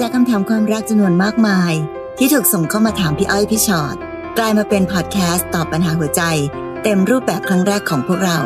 [0.00, 1.72] จากคำถามความรักจำนวนมากมาย
[2.18, 3.96] ที่ถูกส่งเข้ามาถามพี่อ้อยพี่ชอ็อต
[4.38, 6.22] กลายมาเป็นพอดแคสต์ตอบปัญหาหัวใจ
[6.82, 8.38] เต็มรูปแบบครั้งแรกของพวกเรา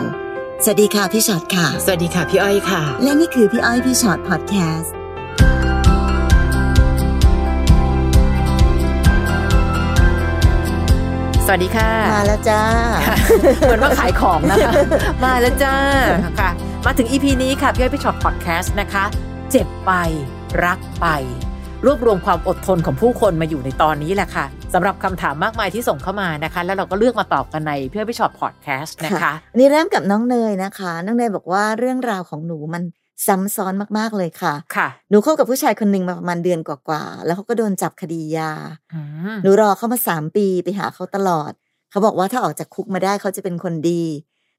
[0.63, 4.93] สวัสดีค่ะพี่ชอ็อตค่ะ สวัสดีค่ะพี่อ้อยค่ะ และนี่คือพี่อ้อยพี่ชอ็อตพอดแคสต์
[11.46, 12.62] สวัสดีค่ะ มาแล้วจ้า
[13.60, 14.72] เหมือนว่าขายของนะคะ
[15.24, 15.76] มาแล้วจ้า
[16.41, 16.51] ค่ะ
[16.87, 19.05] มาถึง EP นี้ค่ะพี่อ้อยพี่ช็อตพอดแคสต์นะคะ
[19.51, 19.92] เจ็บไป
[20.64, 21.06] รักไป
[21.87, 32.82] รวบรวมความอดทนของผู้คนมาอยู่ในตอนนี้แหละค่ะสำหรับคำถามมากมายที่ส่งเข้ามานะคะ แล้วเราก็เลือกมาตอบกันในพี่อ้อยพี่ช็อตพอดแคสต์นะคะอันนี้เริ่มกับน้องเนยนะคะ น้องเนยบอกว่าเรื่องราวของหนูมัน
[33.27, 38.52] ซ้ำซ้อนมากๆเลยค่ะ ค่ะ หนูคบกับผู้ชายคนหนึ่งมาประมาณเดือนกว่าๆ แล้วเขาก็โดนจับคดียา
[38.92, 39.00] อื
[39.32, 41.52] มหนูรอเขามาสามปีไปหาเขาตลอด
[41.91, 44.02] เขาบอกว่าถ้าออกจากคุกมาได้เขาจะเป็นคนดี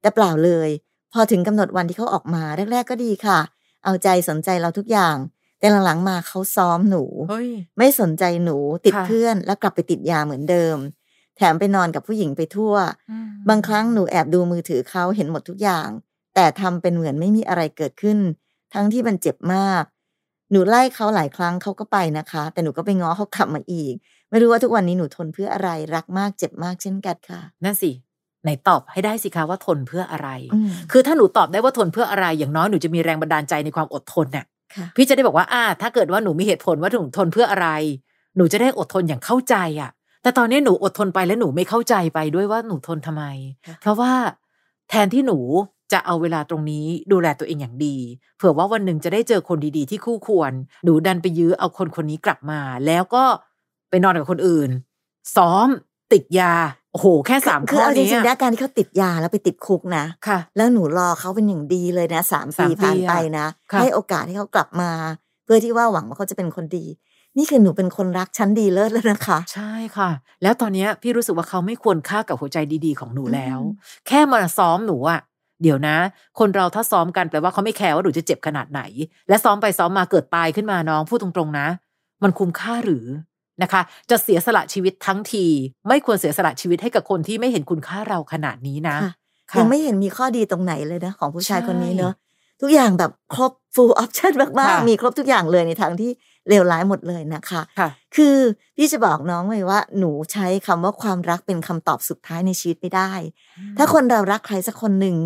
[0.01, 0.69] แต่เปล่าเลย
[1.13, 3.39] พอถึงกำหนดวันที่เขาออกมาแรก ๆ ก็ดีค่ะ
[3.85, 5.15] เอาใจสนใจเราทุกอย่าง
[5.61, 10.77] แต่หลังๆมาเขาซ้อมหนูเฮ้ยไม่สนใจหนูติดค่ะเพื่อนแล้วกลับไปติดยาเหมือนเดิม
[11.37, 12.73] แถมไปนอนกับผู้หญิงไปทั่ว
[13.11, 15.89] อืมบางครั้งหนูแอบดูมือถือเขาเห็นหมดทุกอย่าง
[16.35, 18.17] แต่ทำเป็นเหมือนไม่มีอะไรเกิดขึ้น
[18.73, 19.83] ทั้งที่มันเจ็บมาก
[20.51, 23.93] หนูไล่เขาหลายครั้งเขาก็ไปนะคะ แต่หนูก็ไปง้อเขากลับมาอีก
[24.29, 27.91] ไม่รู้ว่าทุกวันนี้หนูทนเพื่ออะไรรักมากเจ็บมากเช่นกันค่ะนั่นสิ
[28.43, 34.50] ไหนตอบให้ได้สิคะว่าทนเพื่ออะไรอืมคือถ้าหนูตอบได้ว่าทนเพื่ออะไรอย่างน้อยหนูจะมีแรงบันดาลใจในความอดทนน่ะค่ะ
[34.95, 37.67] พี่จะได้บอกว่าอ่า ถ้าเกิดว่าหนูมีเหตุผลว่าหนูทนเพื่ออะไร
[38.37, 39.91] หนูจะได้อดทนอย่างเข้าใจอะ
[40.23, 43.23] แต่ตอนนี้หนูอดทนไปแล้วหนูไม่เข้าใจไปด้วยว่าหนูทนทำไม
[43.67, 44.11] ค่ะเพราะว่า
[44.89, 45.39] แทนที่หนู
[45.93, 47.97] จะเอาเวลาตรงนี้ดูแลตัวเองอย่างดี
[48.37, 50.51] เผื่อว่าวันหนึ่งจะได้เจอคนดีๆ ที่คู่ควร
[50.83, 53.23] หนูดันไปยื้อเอาคนคนนี้กลับมา แล้วก็
[53.89, 54.69] ไปนอนกับคนอื่น
[55.35, 55.67] ซ้อม
[56.13, 56.53] ติดยา
[56.91, 64.91] โอ้โหแค่สามคืข้ออเอาจนี้ริงๆอะนะการที่เขาติดยาแล้วไปติดคุกนะค่ะ แล้วหนูรอเขาเป็นอย่างดีเลยนะสามสาปีมปีผ่านไปอะนะค่ะให้โอกาสให้เขากลับมา
[65.45, 66.85] เพื่อที่ว่าหวังว่าเขาจะเป็นคนดี
[67.37, 70.09] นี่คือหนูเป็นคนรักชั้นดีเลิศแล้วนะคะ ใช่ค่ะ
[70.41, 75.19] แล้วตอนเนี้ยพี่รู้สึกว่าเขาไม่ควรค่ากับหัวใจดีๆของหนูแล้วอืมแค่มาซ้อมหนูอะ
[75.61, 75.97] เดี๋ยวนะ
[76.39, 78.81] คนเราถ้าซ้อมกันแปลว่าเขาไม่แคร์ว่าหนูจะเจ็บขนาดไหน
[79.29, 81.67] และซ้อมไปซ้อมมาเกิดตายขึ้นมาน้องพูดตรงๆนะ
[82.23, 83.05] มันคุ้มค่าหรือ
[83.63, 85.45] นะคะ จะเสียสละชีวิตทั้งที
[85.87, 89.11] ไม่ควรเสียสละชีวิตให้กับคนที่ไม่เห็นคุณค่าเราขนาดนี้นะค่ะ
[89.51, 92.13] ค่ะยังไม่เห็นมีข้อดีตรงไหนเลยนะของผู้ชายใช่คนนี้เนอะ
[92.61, 96.11] ทุกอย่างแบบครบ full option มากค่ะๆมีครบทุกอย่างเลยในทางที่
[96.49, 98.37] เลวร้ายหมดเลยนะคะค่ะคือ
[98.77, 103.11] พี่จะบอกน้องเลยว่า หนูใช้คำว่าความรักเป็นคำตอบสุดท้ายในชีวิตไม่ได้
[103.77, 105.17] ถ้าคนเรารักใครสักคนหนึ่ง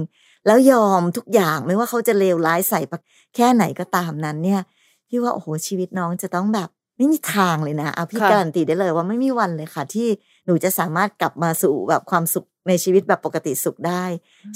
[0.47, 2.99] แล้วยอมทุกอย่างไม่ว่าเขาจะเลวร้ายใส่ปะ
[3.35, 4.61] แค่ไหนก็ตามนั้นเนี่ย
[5.09, 10.07] พี่ว่าโอ้โหชีวิตน้องจะต้องแบบ ไม่มีทางเลยนะเอาพี่ค่ะการันตีได้เลยว่าไม่มีวันเลยค่ะ ที่
[10.45, 14.03] หนูจะสามารถกลับมาสู่แบบความสุขในชีวิตแบบปกติสุขได้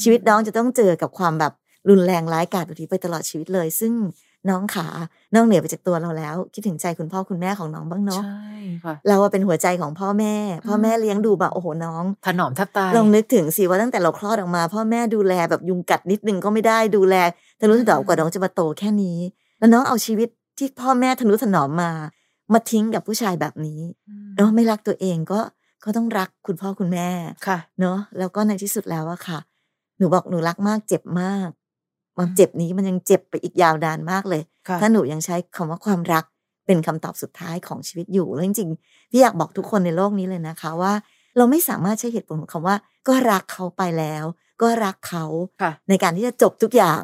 [0.02, 1.54] ชีวิตน้องจะต้องเจอกับความแบบ
[1.90, 3.94] รุนแรงร้ายกาจแบบนี้ไปตลอดชีวิตเลย ซึ่ง
[4.50, 4.88] น้องขา
[5.36, 8.52] นอกเหนือไปจากตัวเราแล้ว คิดถึงใจคุณพ่อคุณแม่ของน้องบ้างเนาะใช่
[8.84, 10.36] ค่ะเราอะเป็นหัวใจของพ่อแม่
[10.68, 17.16] พ่อแม่อืมเลี้ยงดูแบบโอ้โหน้องถนอมแทบตายลองนึกถึงสิว่าตั้งแต่เราคลอดออกมา พ่อแม่ดูแลแบบยุงกัดนิดนึงก็ไม่ได้ดูแล
[17.60, 19.18] ทนุถนอมกว่าน้องจะมาโตแค่นี้
[19.60, 21.92] แล้วน้องเอาชีวิตที่พ่อแม่ทนุถนอมมา
[22.54, 23.82] มาทิ้งกับผู้ชายแบบนี้
[24.38, 25.40] เนาะไม่รักตัวเองก็
[25.84, 27.10] ก็ต้องรักคุณพ่อคุณแม่
[27.48, 29.40] ค่ะ เนาะแล้วก็ในที่สุดแล้วอะค่ะ
[29.98, 31.50] หนูบอกหนูรักมากเจ็บมาก
[32.16, 36.24] ความเจ็บนี้มันยังเจ็บไปอีกยาวนานมากเลยค่ะถ้าหนูยังใช้คำว่าความรัก
[36.66, 40.94] เป็นคำตอบสุดท้ายของชีวิตอยู่แล้วจริงๆพี่อยากบอกทุกคนในโลกนี้เลยนะคะว่า
[41.38, 42.76] เราไม่สามารถใช้เหตุผลของคำว่า
[43.08, 44.26] ก็รักเขาไปแล้ว
[44.62, 45.26] ก็รักเขา
[45.62, 47.02] ค่ะในการที่จะจบทุกอย่าง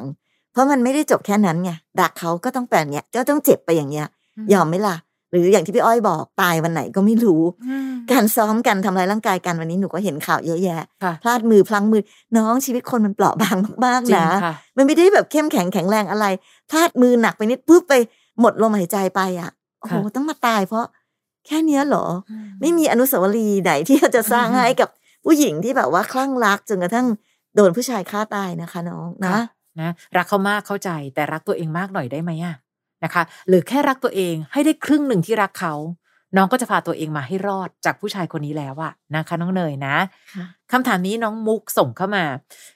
[0.52, 1.70] เพราะมันไม่ได้จบแค่นั้นไง
[2.00, 4.06] รักเขาก็ต้องแปลงเนี้ยก็ต้องเจ็บไปอย่างเงี้ย
[4.52, 4.96] ยอมไหมล่ะ
[5.30, 12.02] หรืออย่างที่พี่อ้อยบอกตายวันไหนก็ไม่รู้อืมการซ้อมกันทำลายร่างกายกันวันนี้หนูก็เห็นข่าวเยอะแยะค่ะพลาดมือพลั้งมือ
[12.36, 16.26] น้องชีวิตคนมันเปราะบางมากจริๆงนะค่ะมันไม่ได้แบบเข้มแข็งแข็งแรงอะไร
[16.70, 17.94] พลาดมือหนักไปนิดปุ๊บไป
[18.40, 19.50] หมดลมหายใจไปอะ
[19.80, 20.86] โอ้โหค่ะต้องมาตายเพราะ
[21.46, 22.06] แค่เนี้ยเหรอ
[22.60, 24.88] ไม่มีอนุสาวรีย์ไหนที่เราจะสร้างให้กับ
[25.24, 27.06] ผู้หญิงที่แบบว่าคลั่งรักจนกระทั่ง
[27.54, 29.42] โดนผู้ชายฆ่าตายนะคะน้องนะค่ะ
[29.80, 32.54] นะรักเขามากเข้าใจแต่รักตัวเองมากหน่อยได้ไหมอะ
[33.06, 35.74] นะคะ หรือแค่รักตัวเองให้ได้ครึ่งหนึ่งที่รักเขา
[36.36, 39.96] น้องก็จะพาตัวเองมาให้รอดจากผู้ชายคนนี้แล้วอะนะคะ น้องเนยนะ
[40.34, 42.24] ค่ะคำถามนี้น้องมุกส่งเข้ามา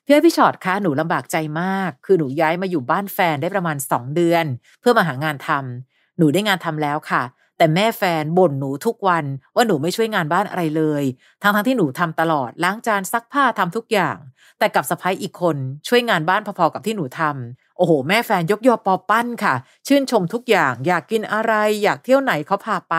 [0.04, 4.44] พี่อ้อยพี่ชอตคะหนูลำบากใจมาก คือหนูย้ายมาอยู่บ้านแฟนได้ประมาณสองเดือน
[4.80, 7.22] เพื่อมาหางานทำหนูได้งานทำแล้วค่ะ
[7.58, 11.04] แต่แม่แฟนบ่นหนูทุกวันว่าหนูไม่ช่วยงานบ้านอะไรเลย
[11.42, 14.16] ทั้งทั้งๆที่หนูทำตลอดล้างจานซักผ้าทำทุกอย่าง
[14.58, 15.56] แต่กับสะพ้ายอีกคน
[15.88, 19.54] ช่วยงานบ้านพอๆกับที่หนูทำ โอ้โห แม่แฟนยกยอปอปั้นค่ะ
[19.86, 22.96] ชื่นชมทุกอย่าง อยากกินอะไร อยากเที่ยวไหนเขาพาไป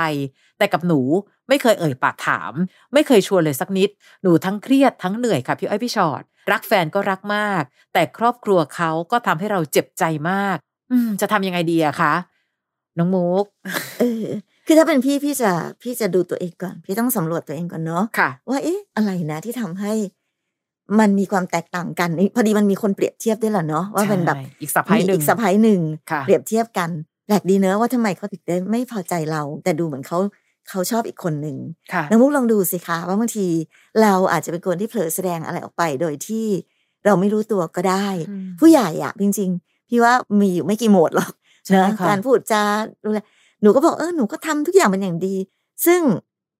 [0.58, 1.02] แต่กับหนู
[1.50, 2.54] ไม่เคยเอ่ยปากถาม
[2.94, 3.90] ไม่เคยชวนเลยสักนิด
[4.24, 7.64] หนูทั้งเครียดทั้งเหนื่อยค่ะพี่อ้อยพี่ชอตรักแฟนก็รักมาก
[7.94, 10.58] แต่ครอบครัวเขาก็ทำให้เราเจ็บใจมาก
[10.92, 12.14] อืม จะทำยังไงดีอะคะ
[12.98, 13.46] น้องมุก
[14.00, 14.26] เออ
[14.68, 15.52] คือถ้าเป็นพี่พี่จะ
[15.82, 19.94] พี่จะดูตัวเองก่อน พี่ต้องสำรวจตัวเองก่อนเนาะค่ะว่าเอ๊ะอะไรนะที่ทำให้
[21.00, 26.90] มันมีความแตกต่างกันนี่พอดีมันมีคนเปรียบเทียบด้วยแหละเนาะว่าเป็นแบบใช่อีกสะพ้ายหนึ่งมีอีกสะพ้ายหนึ่งค่ะเปรียบเทียบกัน
[27.28, 30.20] แปลกดีเนอะว่าทำไมเขาถึงได้ไม่พอใจเรา แต่ดูเหมือนเขา
[30.70, 31.58] เขาชอบอีกคนหนึ่ง
[31.94, 33.48] ค่ะน้องมุกลองดูสิคะว่าบางที
[34.02, 36.46] เราอาจจะเป็นคนที่เผลอแสดงอะไรออกไปโดยที่
[37.06, 41.32] เราไม่รู้ตัวก็ได้อืมผู้ใหญ่อะจริง ๆ พี่ว่ามีอยู่ไม่กี่โหมดหรอก
[41.66, 42.64] ใช่นะค่ะการพูดจา
[43.04, 43.20] ดูแล
[43.62, 45.36] หนูก็บอกเออหนูก็ทำทุกอย่างเป็นอย่างดี
[45.86, 46.02] ซึ่ง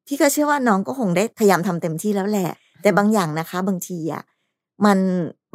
[0.08, 2.50] พี่ก็เชื่อว่าน้องก็คงได้พยายามทำเต็มที่แล้วแหละ
[2.82, 4.24] แต่บางอย่างนะคะ บางทีอะ
[4.86, 5.00] มัน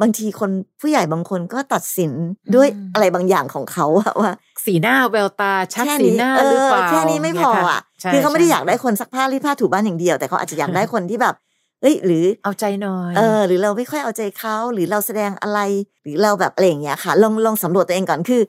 [0.01, 2.11] บางทีคนผู้ใหญ่บางคนก็ตัดสิน
[2.55, 4.31] ด้วยอืมอะไรบางอย่างของเขาอะว่า
[4.65, 11.35] สีหน้าแววตาชัดแค่สีนี้หน้าเอหรืออเปล่าแค่นี้ไม่พออะใช่คือเขาไม่ได้ใช่อยากได้คนซักผ้ารีดผ้าถูบ้านอย่างเดียว แต่เขาอาจจะอยากได้คนที่แบบ
[11.81, 15.59] เอ้ยหรือเอาใจหน่อยเออหรือเราไม่ค่อยเอาใจเขาหรือเราแสดงอะไร
[16.03, 18.41] หรือเราแบบอะไรอย่างเงี้ยค่ะ ลองลองสำรวจตัวเองก่อนคือ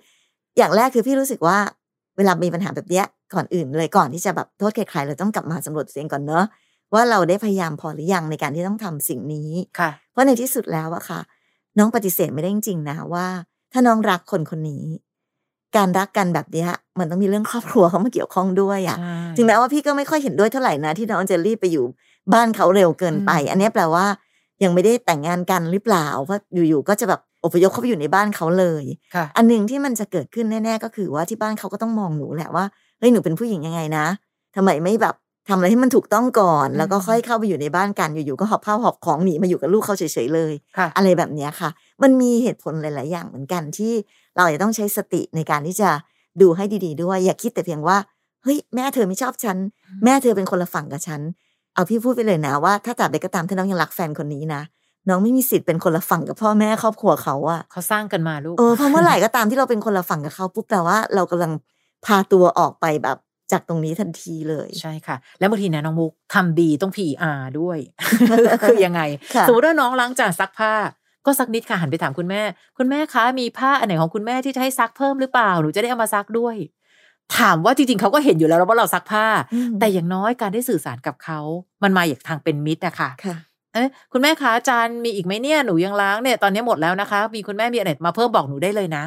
[0.59, 1.59] อย่างแรกคือพี่รู้สึกว่า
[2.17, 6.45] เวลามีปัญหาแบบเนี้ยก่อนอื่นเลยก่อนที่จะแบบโทษใครๆเราต้องกลับมาสำรวจตัวเองก่อนเนอะ
[6.95, 11.21] ว่าเราได้พยายามพอหรือยังในการที่ต้องทำสิ่งนี้ค่ะ เพราะในที่สุดแล้วอะค่ะ
[11.79, 13.27] น้องปฏิเสธไม่ได้จริงๆนะว่า
[13.73, 14.85] ถ้าน้องรักคนคนนี้
[15.77, 21.85] การรักกันแบบเนี้ยมันต้องมีเรื่องครอบครัวเข้ามาเกี่ยวข้องด้วยอะใช่ถึงแม้ว่าพี่ก็ไม่ค่อยเห็นด้วยเท่าไหร่นะที่น้องจะรีบไปอยู่
[22.35, 24.07] บ้านเขาเร็วเกินไปอืมอันเนี้ยแปลว่า
[24.63, 32.65] ยังไม่ได้แต่งงานกันหรือเปล่าเพราะอยู่ๆก็จะแบบอพยพเข้าไปอยู่ในบ้านเขาเลยค่ะอันหนึ่งที่มันจะเกิดขึ้นแน่ๆก็คือว่าที่บ้านเขาก็ต้องมองหนูแหละว่า
[32.99, 34.07] เฮ้ยหนูเป็นผู้หญิงยังไงนะ
[34.57, 35.15] ทำไมไม่แบบ
[35.49, 41.71] ทำอะไรให้มันถูกต้องก่อน แล้วก็อืมค่อยเข้าไปอยู่ในบ้านกันอยู่ๆก็หอบข้าวหอบของหนีมาอยู่กับลูกเขาเฉยๆเลย ค่ะ อะไรแบบเนี้ยค่ะ
[42.03, 43.93] มันมีเหตุผลหลาย ๆ อย่างเหมือนกันที่
[44.37, 45.91] เราจะต้องใช้สติในการที่จะ
[46.41, 47.97] ดูให้ดี ๆ ด้วย อย่าคิดแต่เพียงว่า
[48.43, 49.57] เฮ้ยแม่เธอไม่ชอบฉัน
[50.05, 51.21] แม่เธอเป็นคนละฝั่งกับฉัน
[51.75, 54.63] เอาพี่พูดไปเลยนะว่าถ้าตราบใดก็ตามที่น้องยังรักแฟนคนนี้นะ
[55.09, 61.53] น้องไม่มีสิทธิ์เป็นคนละฝั่งกับพ่อแม่ครอบครัวเขาอะเขาสร้างกันมาลูก เออเพราะเมื่อไหร่ก็ตามที่เราเป็นคนละฝั่งกับเขาปุ๊บแปลว่าเรากำลัง
[62.07, 63.19] พาตัวออกไปแบบ
[63.53, 67.79] จากตรงนี้ทันทีเลยใช่ค่ะ แล้วบางทีนะน้องมุกทำดีต้อง PR ด้วย
[68.63, 69.01] คือยังไง
[69.35, 70.75] ค่ะสมมติว่าน้องล้างจานซักผ้า
[71.27, 72.43] ก็สักนิดค่ะหันไปถามคุณแม่
[72.79, 76.57] คุณแม่คะมีผ้าอันไหนของคุณแม่ที่จะให้ซักเพิ่มหรือเปล่าหนูจะได้เอามาซักด้วย
[77.39, 81.41] ถามว่าจริงๆเขาก็เห็นอยู่แล้วว่าเราซักผ้าอืมแต่อย่างน้อยการได้สื่อสารกับเขา
[81.83, 83.37] มันมาอย่างทางเป็นมิตรอะค่ะค่ะ
[83.75, 89.05] เอ๊ะคุณแม่คะจานมีอีกไหมเนี่ยหนูยังล้างเนี่ยตอนนี้หมดแล้วนะคะ มีคุณแม่มีอะไรมาเพิ่มบอกหนูได้เลยนะ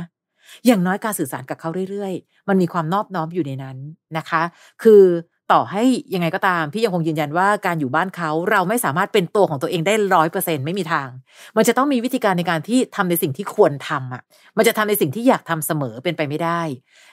[0.65, 3.77] อย่างน้อยการสื่อสารกับเขาเรื่อยๆ มันมีความนอบน้อมอยู่ในนั้น
[4.17, 4.41] นะคะ
[4.83, 5.03] คือ
[5.51, 5.83] ต่อให้
[6.13, 11.09] ยังไงก็ตาม พี่ยังคงยืนยันว่าการอยู่บ้านเขาเราไม่สามารถเป็นตัวของตัวเองได้ร้อยเปอร์เซ็นไม่มีทาง
[11.57, 14.21] มันจะต้องมีวิธีการในการที่ทำในสิ่งที่ควรทำอะ
[14.57, 16.61] มันจะทำในสิ่งที่อยากทำเสมอเป็นไปไม่ได้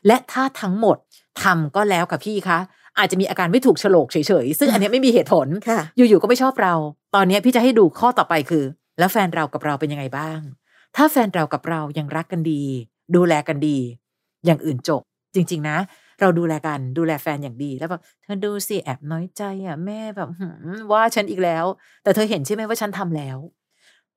[0.07, 0.97] และถ้าทั้งหมด
[1.43, 2.59] ทำก็แล้วค่ะพี่คะ
[2.99, 6.75] อาจจะมีอาการไม่ถูกโฉลกเฉยๆ ซึ่งอันเนี้ยไม่มีเหตุผลค่ะอยู่ๆ ก็ไม่ชอบเรา
[7.15, 8.65] ตอนนี้พี่จะให้ดูข้อต่อไปคือ
[8.99, 10.41] แล้วแฟนเรากับเราเป็นยังไงบ้าง
[10.97, 12.65] ถ้าแฟนเรากับเรายังรักกันดี
[13.17, 13.79] ดูแลกันดี
[14.45, 15.03] อย่างอื่นจบ
[15.35, 15.79] จริง ๆ นะ
[16.21, 20.29] เราดูแลกันดูแลแฟนอย่างดี แล้วแบบเธอดูสิแอบน้อยใจอะแม่แบบ
[20.93, 21.65] ว่าฉันอีกแล้ว
[22.03, 23.39] แต่เธอเห็นใช่ไหมว่าฉันทำแล้ว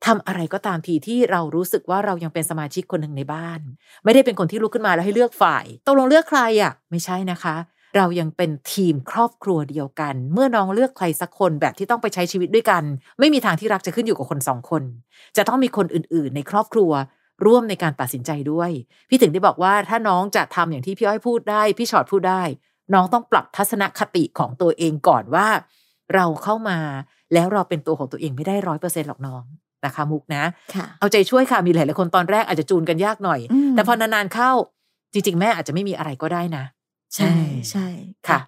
[0.05, 3.59] ทำอะไรก็ตามทีที่เรารู้สึกว่าเรายังเป็นสมาชิกคนหนึ่งในบ้าน
[4.03, 7.55] ไม่ได้เป็นคนที่ลุกขึ้นมาแล้วให้เลือกฝ่ายตกลงเลือกใครอะ ไม่ใช่นะคะ
[7.97, 12.83] เรายังเป็นทีมครอบครัวเดียวกัน เมื่อน้องเลือกใครสักคนแบบที่ต้องไปใช้ชีวิตด้วยกัน
[13.19, 14.83] ไม่มีทางที่รักจะขึ้นอยู่กับคนสองคน
[15.37, 16.91] จะต้องมีคนอื่น ๆ ในครอบครัว
[17.45, 18.71] ร่วมในการตัดสินใจด้วย
[19.09, 22.43] พี่ถึงได้บอกว่าถ้าน้องจะทำอย่างที่พี่อ้อยพูดได้พี่ชอดพูดได้
[22.93, 25.47] น้องต้องปรับทัศนคติของตัวเองก่อนว่า
[26.13, 26.79] เราเข้ามา
[27.33, 29.43] แล้วเราเป็นตัวของตัวเองไม่ได้ร้อยเปอร์เซ็นต์หรอกน้อง
[29.85, 30.43] นะคะมุกนะ
[30.75, 34.51] ค่ะเอาใจช่วยค่ะมีหลายๆคนตอนแรกอาจจะจูนกันยากหน่อยอืมแต่พอนานๆเข้า
[35.13, 36.63] จริง ๆ แม่อาจจะไม่มีอะไรก็ได้นะ
[37.15, 37.33] ใช่
[37.71, 37.87] ใช่
[38.27, 38.39] ค่ะ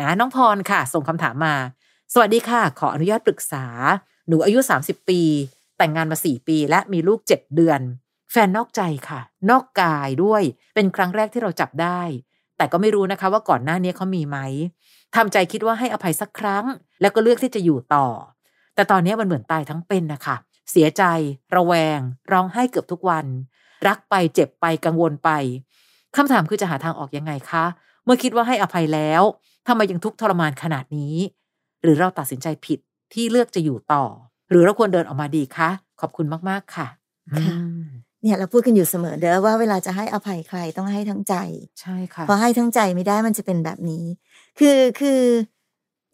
[0.00, 1.54] นะน้องพรค่ะ ส่งคำถามมา
[2.12, 3.64] สวัสดีค่ะ ขออนุญาตปรึกษา
[4.28, 5.20] หนูอายุ 30 ปี
[5.78, 7.80] แต่งงานมา 4 ปี และมีลูก 7 เดือน
[8.38, 10.42] แฟนนอกใจค่ะ นอกกายด้วย
[10.74, 12.00] เป็นครั้งแรกที่เราจับได้
[12.56, 14.38] แต่ก็ไม่รู้นะคะว่าก่อนหน้านี้เขามีไหม
[15.16, 16.64] ทำใจคิดว่าให้อภัยสักครั้ง
[17.00, 18.06] แล้วก็เลือกที่จะอยู่ต่อ
[18.74, 20.36] แต่ตอนนี้มันเหมือนตายทั้งเป็นนะคะ
[20.70, 21.02] เสียใจ
[21.56, 22.00] ระแวง
[22.32, 23.26] ร้องไห้เกือบทุกวัน
[23.86, 25.30] รักไปเจ็บไปกังวลไป
[26.16, 27.64] คำถามคือจะหาทางออกยังไงคะ
[28.04, 29.22] เมื่อคิดว่าให้อภัยแล้ว
[29.66, 31.16] ทำไมยังทุกข์ทรมานขนาดนี้
[31.82, 32.78] หรือเราตัดสินใจผิด
[33.14, 34.04] ที่เลือกจะอยู่ต่อ
[34.50, 36.86] หรือเราควรเดินออกมาดีคะ ขอบคุณมาก ๆ ค่ะ
[37.42, 41.34] ค่ะอืม เนี่ยเราพูดกันอยู่เสมอเด้อว่าเวลาจะให้อภัยใครต้องให้ทั้งใจ
[41.80, 44.04] ใช่ค่ะพอให้ทั้งใจไม่ได้มันจะเป็นแบบนี้
[44.58, 45.20] คือคือ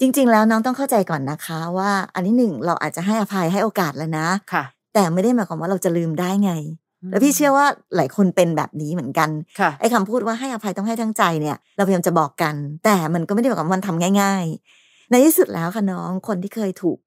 [0.00, 4.64] จริง ๆ แล้วน้องต้องเข้าใจก่อนนะคะ ว่าอันที่หนึ่งเราอาจจะให้อภัยให้โอกาสแล้วนะค่ะ
[4.94, 6.52] แต่ไม่ได้หมายความว่าเราจะลืมได้ไง
[7.10, 7.66] แล้วพี่เชื่อว่า
[7.96, 12.54] หลายคนเป็นแบบนี้เหมือนกันค่ะไอ้คำพูดว่าให้อภัยต้องให้ทั้งใจเนี่ย เราพยายามจะบอกกัน
[12.84, 14.44] แต่มันก็ไม่ได้หมายความว่ามันทำง่าย
[14.78, 16.98] ๆ ในที่สุดแล้วค่ะน้องคนที่เคยถูก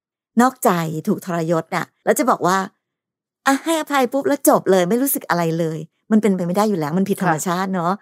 [0.42, 0.72] นอกใจ
[1.08, 2.58] ถูกทรยศน่ะ แล้วจะบอกว่า
[3.48, 5.78] อะให้อภัยปุ๊บแล้วจบเลยไม่รู้สึกอะไรเลย
[6.12, 7.94] มันเป็นไปไม่ได้อยู่แล้วมันผิดธรรมชาติเนาะ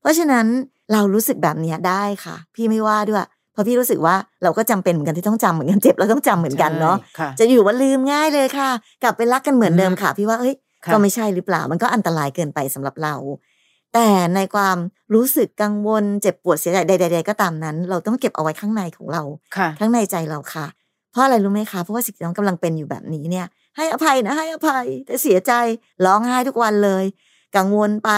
[0.00, 0.46] เพราะฉะนั้น
[0.92, 8.70] เรารู้สึกแบบเนี้ยได้ค่ะ พี่ไม่ว่าด้วยเพราะพี่รู้สึกว่าเราก็จำเป็นเหมือนกันที่ต้องจำเหมือนกันเจ็บเราต้องจำเหมือนกันเนาะใช่ค่ะจะอยู่ว่าลืมง่ายเลยค่ะ
[9.02, 10.54] กลับไปรักกันเหมือนเดิมค่ะ พี่ว่าเอ้ย
[10.84, 13.14] ค่ะก็ไม่ใช่หรือเปล่า มันก็อันตรายเกินไปสำหรับเรา
[13.94, 14.76] แต่ในความ
[15.14, 19.22] รู้สึกกังวลเจ็บปวดเสียใจใดๆๆก็ตามนั้น เราต้องเก็บเอาไว้ข้างในของเรา
[19.56, 20.66] ค่ะข้างในใจเราค่ะ
[21.10, 25.52] เพราะอะไรรู้ไหมคะเพราะว่าสิ่งที่น้องกำลังเป็นอยู่แบบนี้เนี่ย ให้อภัยนะให้อภัย แต่เสียใจ
[26.04, 27.04] ร้องไห้ทุกวันเลย
[27.56, 28.10] กังวลไป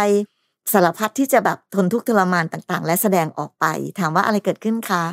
[0.72, 3.64] สารพัดที่จะแบบทนทุกข์ทรมานต่าง ๆ และแสดงออกไป
[3.98, 5.04] ถามว่าอะไรเกิดขึ้นคะ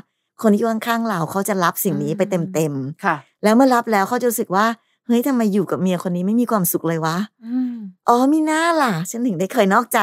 [0.42, 2.74] คนที่อยู่ข้างๆเราเขาจะรับสิ่งนี้ไปเต็ม
[3.06, 4.66] ค่ะๆแล้วเมื่อรับแล้วเขาจะรู้สึกว่า
[5.08, 7.76] เฮ้ยทำไมอยู่กับเมียคนนี้ไม่มีความสุขเลยวะอืม
[8.10, 10.00] อ๋อมีหน้าล่ะ ฉันถึงได้เคยนอกใจ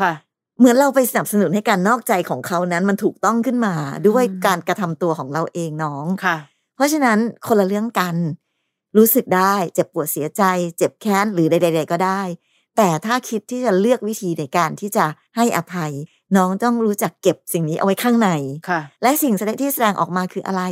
[0.00, 0.12] ค่ะ
[0.58, 3.74] เหมือนเราไปสนับสนุนให้การนอกใจของเขานั้นมันถูกต้องขึ้นมา
[4.08, 6.36] ด้วยอืมการกระทำตัวของเราเองน้องค่ะ
[6.76, 8.16] เพราะฉะนั้นคนละเรื่องกัน
[8.96, 10.42] รู้สึกได้เจ็บปวดเสียใจ
[10.78, 12.22] เจ็บแค้นหรือใดๆๆก็ได้
[12.76, 15.04] แต่ถ้าคิดที่จะเลือกวิธีในการที่จะ
[15.36, 15.92] ให้อภัย
[16.36, 18.30] น้องต้องรู้จักเก็บสิ่งนี้เอาไว้ข้างใน
[18.68, 20.62] ค่ะและสิ่งแสดงที่แสดงออกมาคืออะไร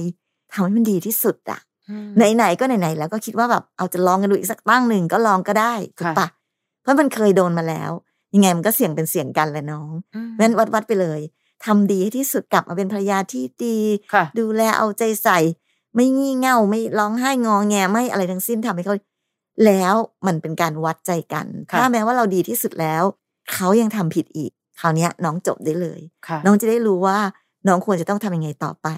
[0.52, 1.60] ทำให้มันดีที่สุดอะ
[1.90, 6.28] อืมไหนๆก็ไหนๆแล้วก็คิดว่าแบบเอาจะลองกันดูอีกสักตั้งหนึ่งก็ลองก็ได้ถูกค่ะปะ
[6.82, 7.90] เพราะมันเคยโดนมาแล้ว
[8.34, 11.20] ยังไงมันก็เสี่ยงเป็นเสี่ยงกันแหละน้องอืมงั้นวัดวัดๆไปเลย
[11.64, 13.78] ทำดีให้ที่สุดกลับมาเป็นภรรยาที่ดี
[14.14, 15.38] ค่ะดูแลเอาใจใส่
[15.94, 18.96] ไม่งี่เง่าไม่ร้องไห้งอแงไม่อะไรทั้งสิ้นทำให้เขา
[19.66, 19.94] แล้ว
[20.26, 23.02] มันเป็นการวัดใจกันค่ะถ้าแม้ว่าเราดีที่สุดแล้ว
[23.52, 27.18] เขายังทำผิดอีกคราวเนี้ยน้องจบได้เลยค่ะน้องจะได้รู้ว่า
[27.68, 28.88] น้องควรจะต้องทำยังไงต่อไป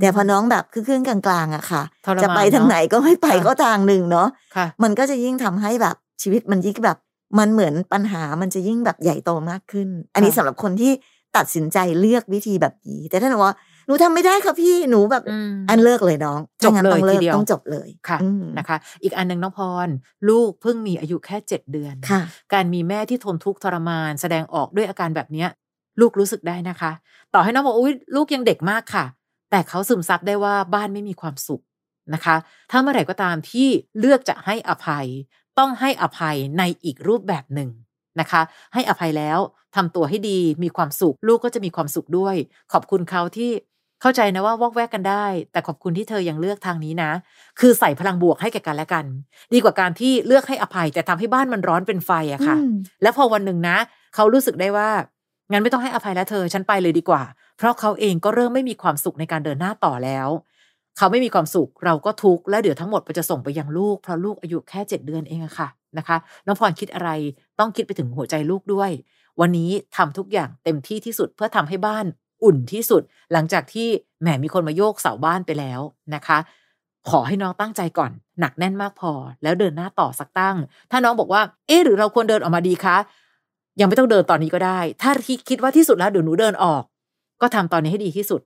[0.00, 6.98] แต่พอน้องแบบครึ่งๆกลางๆอะค่ะทรมานจะไปทางไหนก็ไม่ไปค่ะก็ทางหนึ่งเนาะค่ะมันก็จะยิ่งทำให้แบบชีวิตมันยิ่งแบบ
[7.38, 10.92] มันเหมือนปัญหามันจะยิ่งแบบใหญ่โตมากขึ้น อันนี้ค่ะสำหรับคนที่
[11.36, 13.54] ตัดสินใจเลือกวิธีแบบนี้ แต่ถ้าหนูว่า
[13.86, 19.88] หนูทำไม่ได้ค่ะพี่หนูแบบอืมอันเลิกเลยน้องจบถ้างั้นเลยต้องเลิทีกเดียวต้องจบเลยค่ะอืมนะคะ อีกอันหนึ่งน้องพร
[20.28, 22.20] ลูกเพิ่งมีอายุแค่เจ็ดเดือนค่ะ
[22.54, 25.48] การมีแม่ที่ทนทุกข์ทรมาน แสดงออกด้วยอาการแบบเนี้ย
[26.00, 26.92] ลูกรู้สึกได้นะคะ
[27.34, 29.04] ต่อให้น้องบอกอุ้ยลูกยังเด็กมากค่ะ
[29.50, 31.62] แต่เขาซึมซับได้ว่าบ้านไม่มีความสุข
[32.14, 32.36] นะคะ
[32.70, 33.68] ถ้าเมื่อไหร่ก็ตามที่
[33.98, 35.06] เลือกจะให้อภัย
[35.58, 37.70] ต้องให้อภัยในอีกรูปแบบหนึ่ง
[38.20, 38.42] นะคะ
[38.74, 39.38] ให้อภัยแล้ว
[39.76, 42.36] ทำตัวให้ดีมีความสุข ลูกก็จะมีความสุขด้วย
[42.72, 43.50] ขอบคุณเขาที่
[44.02, 47.10] เข้าใจนะว่าวอกแวกกันได้ แต่ขอบคุณที่เธอยังเลือกทางนี้นะ
[47.60, 49.04] คือใส่พลังบวกให้แก่กันและกัน
[49.52, 53.76] ดีกว่าการที่เลือกให้อภัย แต่ทำให้บ้านมันร้อนเป็นไฟอะค่ะอืมแล้วพอวันหนึ่งนะ
[54.14, 54.90] เขารู้สึกได้ว่า
[55.50, 57.22] งั้นไม่ต้องให้อภัยแล้วเธอฉันไปเลยดีกว่า
[57.58, 60.28] เพราะเขาเองก็เริ่มไม่มีความสุขในการเดินหน้าต่อแล้ว
[60.98, 66.16] เขาไม่มีความสุขเราก็ทุกข์แล้วเดี๋ยวทั้งหมดมันจะส่งไปยังลูกเพราะลูกอายุแค่เจ็ดเดือนเองอะค่ะนะคะ
[66.46, 67.10] น้องพรคิดอะไร
[67.58, 68.90] ต้องคิดไปถึงหัวใจลูกด้วย
[69.40, 72.06] วันนี้ทำทุกอย่างเต็มที่ที่สุดเพื่อทำให้บ้าน
[72.44, 73.88] อุ่นที่สุด หลังจากที่
[74.22, 75.80] แหมมีคนมาโยกเสาบ้านไปแล้ว
[76.14, 76.38] นะคะ
[77.10, 80.56] ขอให้น้องตั้งใจก่อน หนักแน่นมากพอ แล้วเดินหน้าต่อสักตั้ง
[80.90, 82.96] ถ้าน้องบอกว่า เอ๊ะหรือเราควรเดินออกมาดีคะ
[83.80, 86.82] ยังไม่ต้องเดินตอนนี้ก็ได้ ถ้าที่คิดว่าที่สุดแล้วเดี๋ยวหนูเดินออก
[87.40, 88.40] ก็ทำตอนนี้ให้ดีที่สุด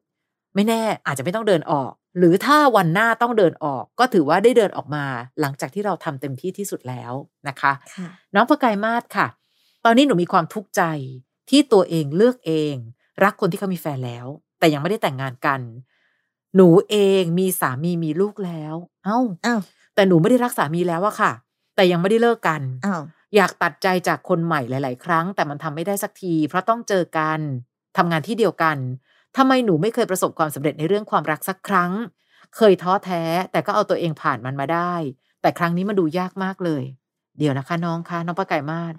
[0.54, 5.04] ไม่แน่อาจจะไม่ต้องเดินออก หรือถ้าวันหน้าต้องเดินออก ก็ถือว่าได้เดินออกมา
[5.40, 7.12] หลังจากที่เราทำเต็มที่ที่สุดแล้ว
[7.48, 9.26] นะคะค่ะน้องประกายมาศค่ะ
[9.84, 10.82] ตอนนี้หนูมีความทุกข์ใจ
[11.50, 12.74] ที่ตัวเองเลือกเอง
[13.22, 14.26] รักคนที่เขามีแฟนแล้ว
[14.58, 15.60] แต่ยังไม่ได้แต่งงานกัน
[16.56, 19.60] หนูเองมีสามีมีลูกแล้ว เอ้าอ้าว
[19.94, 21.32] แต่หนูไม่ได้รักสามีแล้วอะค่ะ
[21.76, 23.02] แต่ยังไม่ได้เลิกกัน อ้าว
[23.36, 27.40] อยากตัดใจจากคนใหม่หลาย ๆ ครั้ง แต่มันทำไม่ได้สักที เพราะต้องเจอกัน
[27.96, 28.76] ทำงานที่เดียวกัน
[29.36, 31.92] ทำไมหนูไม่เคยประสบความสำเร็จในเรื่องความรักสักครั้ง
[32.56, 34.94] เคยท้อแท้ แต่ก็เอาตัวเองผ่านมันมาได้
[35.40, 36.84] แต่ครั้งนี้มันดูยากมากเลย
[37.38, 38.94] เดี๋ยวนะคะน้องคะน้องประไก่มาศ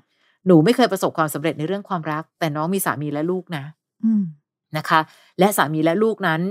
[0.47, 3.84] หนูไม่เคยประสบความสำเร็จในเรื่องความรัก แต่น้องมีสามีและลูกนะอืม
[4.77, 4.99] นะคะ
[5.39, 6.41] และสามีและลูกนั้น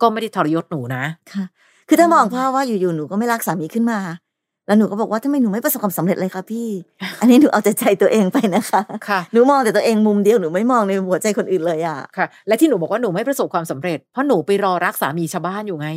[0.00, 1.44] ก็ไม่ได้ทรยศหนูนะค่ะ
[1.88, 3.98] คือถ้ามองอืมภาพว่าอยู่ๆหนูก็ไม่รักสามีขึ้นมา
[4.66, 6.68] แล้วหนูก็บอกว่าทำไมหนูไม่ประสบความสำเร็จเลยคะพี่
[7.20, 15.88] อันนี้หนูเอาแต่ใจตัวเองไปนะคะค่ะหนูมองแต่ตัวเองมุมเดียวหนูไม่มองในหัวใจคนอื่นเลยอะค่ะ และที่หนูบอกว่าหนูไม่ประสบความสำเร็จเพราะหนูไปรอรักสามีชาวบ้านอยู่ไง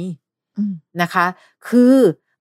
[0.58, 1.26] อืมนะคะ
[1.70, 1.96] คือ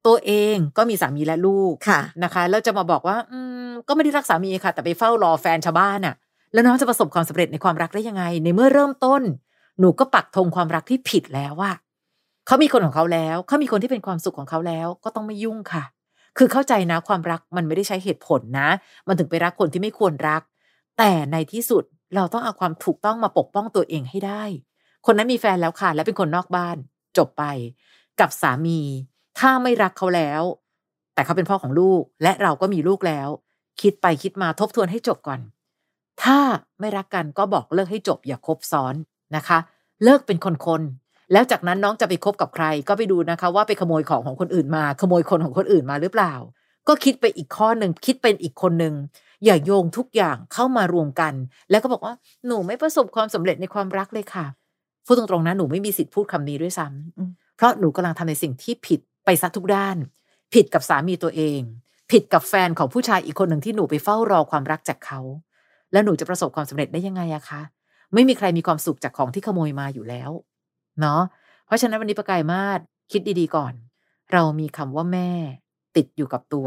[0.07, 3.39] ตัวเองก็มีสามีและลูกค่ะนะคะ แล้วจะมาบอกว่า อื
[3.69, 6.15] มก็ไม่ได้รักสามีค่ะ แต่ไปเฝ้ารอแฟนชาวบ้านน่ะ
[6.53, 9.23] แล้วน้องจะประสบความสำเร็จในความรักได้ยังไง ในเมื่อเริ่มต้น
[9.81, 11.73] หนูก็ปักธงความรักที่ผิดแล้วว่า
[12.47, 15.85] เขามีคนของเขาแล้วเขามีคนที่เป็นความสุขของเขาแล้ว ก็ต้องไม่ยุ่งค่ะ
[16.39, 18.69] คือเข้าใจนะความรักมันไม่ได้ใช้เหตุผลนะ
[19.07, 20.43] มันถึงไปรักคนที่ไม่ควรรัก
[20.99, 24.43] แต่ในที่สุดเราต้องเอาความถูกต้องมาปกป้องตัวเองให้ได้
[25.07, 26.77] คนนั้นมีแฟนแล้วค่ะ และเป็นคนนอกบ้าน
[27.17, 27.45] จบไป
[28.21, 28.81] กับสามี
[29.39, 30.43] ถ้าไม่รักเขาแล้ว
[31.15, 33.29] แต่เขาเป็นพ่อของลูก และเราก็มีลูกแล้ว
[33.81, 35.41] คิดไปคิดมาทบทวนให้จบก่อน
[36.23, 36.39] ถ้า
[36.81, 38.95] ไม่รักกันก็บอกเลิกให้จบอย่าคบซ้อน
[39.37, 39.59] นะคะ
[40.05, 46.35] เลิกเป็นคนๆแล้วจากนั้นน้องจะไปคบกับใครก็ไปดูนะคะ ว่าไปขโมยของของคนอื่นมา ขโมยคนของคนอื่นมาหรือเปล่า
[46.89, 48.95] ก็คิดไปอีกข้อหนึ่งคิดเป็นอีกคนหนึ่ง
[49.45, 51.35] อย่าโยงทุกอย่างเข้ามารวมกัน
[51.71, 52.15] แล้วก็บอกว่า
[52.47, 54.47] หนูไม่ประสบความสำเร็จในความรักเลยค่ะ
[55.07, 59.97] พูดตรงๆนะหนูไม่มีสิทธิ์พูดคำนี้ด้วยซ้ำเพราะหนูกำลังทำในสิ่งที่ผิดไปซะทุกด้าน
[60.55, 61.61] ผิดกับสามีตัวเอง
[62.13, 65.21] ผิดกับแฟนของผู้ชายอีกคนหนึ่งที่หนูไปเฝ้ารอความรักจากเขา
[65.93, 67.63] แล้วหนูจะประสบความสำเร็จได้ยังไงอะคะ
[68.15, 70.31] ไม่มีใครมีความสุขจากของที่ขโมยมาอยู่แล้ว
[71.01, 71.23] เนาะ
[71.67, 72.81] เพราะฉะนั้นวันนี้ประกายมาศ
[73.13, 73.73] คิดดีๆก่อน
[74.33, 75.31] เรามีคำว่าแม่
[75.97, 76.67] ติดอยู่กับตัว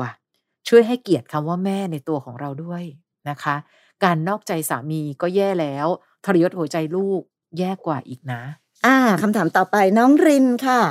[0.68, 2.84] ช่วยให้เกียรติคำว่าแม่ในตัวของเราด้วย
[3.30, 3.56] นะคะ
[4.03, 5.88] การนอกใจสามีก็แย่แล้ว
[6.25, 7.22] ทรยศหัวใจลูก
[7.58, 8.42] แย่กว่าอีกนะ
[8.86, 10.82] อ่าคำถามต่อไปน้องรินค่ะ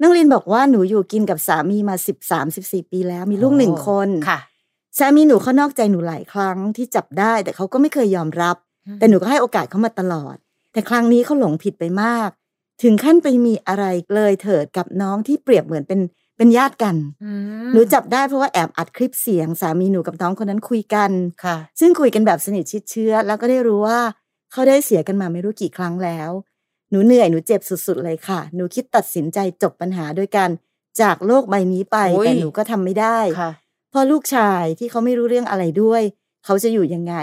[0.00, 4.38] น้องรินบอกว่าหนูอยู่กินกับสามีมาสิบสามสิบสี่ปีแล้ว มีลูกหนึ่งคนค่ะ
[4.98, 8.56] สามีหนูเขานอกใจหนูหลายครั้งที่จับได้ แต่เขาก็ไม่เคยยอมรับ
[8.98, 10.36] แต่หนูก็ให้โอกาสเขามาตลอด
[10.72, 12.30] แต่ครั้งนี้เขาหลงผิดไปมาก
[12.82, 13.84] ถึงขั้นไปมีอะไร
[14.14, 16.00] เลยเถิดกับน้องที่เปรียบเหมือนเป็น
[16.36, 16.96] เป็นญาติกัน
[17.72, 21.10] หนูจับได้เพราะว่าแอบอัดคลิปเสียง สามีหนูกับน้องคนนั้นคุยกัน
[21.44, 24.00] ค่ะ ซึ่งคุยกันแบบสนิทชิดเชื้อ แล้วก็ได้รู้ว่า
[24.52, 26.30] เขาได้เสียกันมาไม่รู้กี่ครั้งแล้ว
[26.90, 30.50] หนูเหนื่อยหนูเจ็บสุด ๆ เลยค่ะ หนูคิดตัดสินใจจบปัญหาโดยการ
[31.00, 36.02] จากโลกใบนี้ไปโอ้ยแต่หนูก็ทำไม่ได้ค่ะเพ่อลูกชายที่เขาไม่รู้เรื่องอะไรด้วย
[36.44, 37.14] เขาจะอยู่ยังไง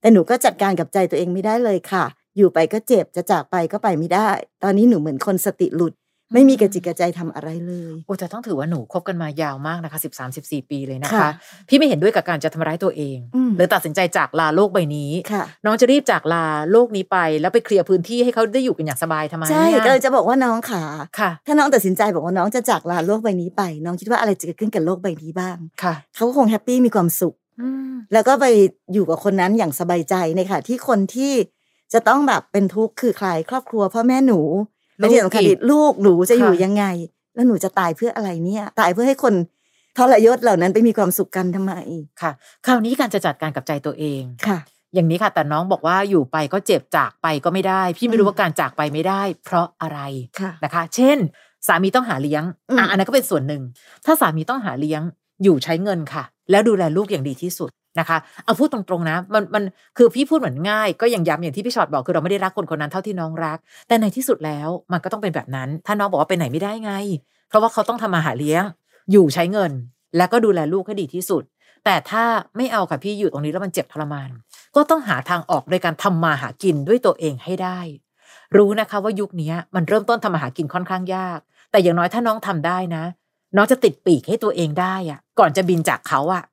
[0.00, 2.04] แต่หนูก็จัดการกับใจตัวเองไม่ได้เลยค่ะ
[2.36, 4.28] อยู่ไปก็เจ็บจะจากไปก็ไปไม่ได้
[4.62, 5.92] ตอนนี้หนูเหมือนคนสติหลุด
[6.32, 11.30] ไม่มีกระจิกกระใจทำอะไรเลยโอ้แต่ต้องถือว่าหนูคบกันมายาวมากนะคะสิบสามสิบสี่ปีเลยนะคะค่ะ
[11.68, 20.82] พี่ไม่เห็นด้วยกับการจะทำร้ายตัวเองอืมหรือตัดสินใจจากลาโลกใบนี้ค่ะน้องจะรีบจากลาโลกนี้ไป แล้วไปเคลียร์พื้นที่ให้เขาได้อยู่กันอย่างสบายทำไมใช่อะก็เลยจะบอกว่าน้องขา
[21.18, 28.46] ค่ะถ้าน้องตัดสินใจบอกว่าน้องจะจากลาโลกใบนี้ไป น้องคิดว่าอะไรจะเกิดขึ้นกับโลกใบนี้บ้างค่ะเขาก็คงแฮปปี้มีความสุขอืมแล้วก็ไป
[28.92, 31.32] อยู่กับคนนั้นอย่างสบายใจในค่ะ ที่คนที่
[31.92, 34.40] จะต้องแบบเป็นทุกข์คือใครครอบครัวพ่อแม่หนู
[35.00, 36.84] และที่สำคัญอีกลูกหนูจะอยู่ยังไง
[37.34, 39.34] แล้วหนูจะตายเพื่ออะไรเนี่ย ตายเพื่อให้คน
[39.98, 41.74] ทรยศเหล่านั้นไปมีความสุขกันทำไม
[42.22, 42.32] ค่ะ
[42.66, 44.58] คราวนี้การจะจัดการกับใจตัวเองค่ะ
[44.94, 50.00] อย่างนี้ค่ะ แต่น้องบอกว่าอยู่ไปก็เจ็บจากไปก็ไม่ได้ พี่ไม่รู้อืมว่าการจากไปไม่ได้ เพราะอะไร
[50.40, 51.18] ค่ะนะคะ เช่น
[51.66, 53.62] สามีต้องหาเลี้ยงอืมอะอันนั้นก็เป็นส่วนหนึ่ง
[54.06, 55.02] ถ้าสามีต้องหาเลี้ยง
[55.42, 59.62] อยู่ใช้เงินค่ะ แล้วดูแลลูกอย่างดีที่สุด นะคะ เอาพูดตรงๆนะ มันมัน
[59.98, 66.92] คือพี่พูดเหมือนง่าย ก็ยังย้ำอย่างที่พี่ชอตบอกคือเราไม่ได้รักคนคนนั้นเท่าที่น้องรัก แต่ในที่สุดแล้วมันก็ต้องเป็นแบบนั้น ถ้าน้องบอกว่าไปไหนไม่ได้ไง
[67.48, 68.62] เพราะว่าเขาต้องทำมาหาเลี้ยง
[69.12, 69.72] อยู่ใช้เงิน
[70.16, 71.42] แล้วก็ดูแลลูกให้ดีที่สุด
[71.84, 72.24] แต่ถ้า
[72.56, 74.30] ไม่เอาค่ะพี่อยู่ตรงนี้แล้วมันเจ็บทรมาน
[74.76, 77.78] ก็ต้องหาทางออกโดยการทำมาหากินด้วยตัวเองให้ได้
[78.56, 81.38] รู้นะคะว่ายุคนี้มันเริ่มต้นทำมาหากินค่อนข้างยาก
[81.70, 83.04] แต่อย่างน้อยถ้าน้องทำได้นะ
[83.56, 86.44] น้องจะติดปีกให้ตัวเองได้อะก่อนจะบินจากเขาอะ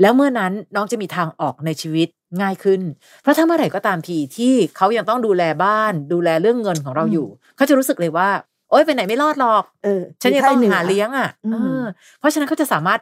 [0.00, 2.08] แล้วเมื่อนั้นน้องจะมีทางออกในชีวิต
[2.40, 2.80] ง่ายขึ้น
[3.22, 8.28] เพราะถ้าเมื่อไหร่ก็ตามทีที่เขายังต้องดูแลบ้าน ดูแลเรื่องเงินของเราอยู่ เขาจะรู้สึกเลยว่า
[8.70, 11.84] โอ๊ยไปไหนไม่รอดหรอกเออฉันยังต้องมีหาค่เลี้ยงอะอืมเออ
[12.18, 13.00] เพราะฉะนั้นเขาจะสามารถ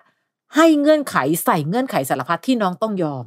[0.56, 3.24] ให้เงื่อนไขใส่เงื่อนไขสารพัดที่น้องต้องยอม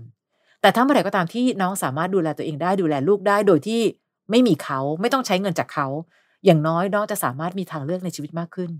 [0.61, 3.81] แต่ถ้าเมื่อไหร่ก็ตามที่น้องสามารถดูแลตัวเองได้ดูแลลูกได้โดยที่
[4.31, 5.87] ไม่มีเขาไม่ต้องใช้เงินจากเขา
[6.45, 8.71] อย่างน้อยน้องจะสามารถมีทางเลือกในชีวิตมากขึ้น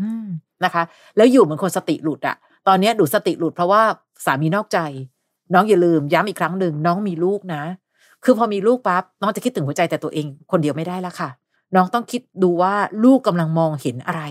[0.00, 0.26] อืม
[0.64, 0.82] นะคะ
[1.16, 2.36] แล้วอยู่เหมือนคนสติหลุดอะ
[2.68, 3.82] ตอนเนี้ยดูสติหลุดเพราะว่า
[4.26, 4.78] สามีนอกใจ
[5.54, 7.62] น้องอย่าลืมย้ำอีกครั้งหนึ่งน้องมีลูกนะ
[8.24, 11.30] คือพอมีลูกปั๊บน้องจะคิดถึงหัวใจแต่ตัวเองคนเดียวไม่ได้แล้วค่ะ
[11.74, 14.22] น้องต้องคิดดูว่าลูกกำลังมองเห็นอะไร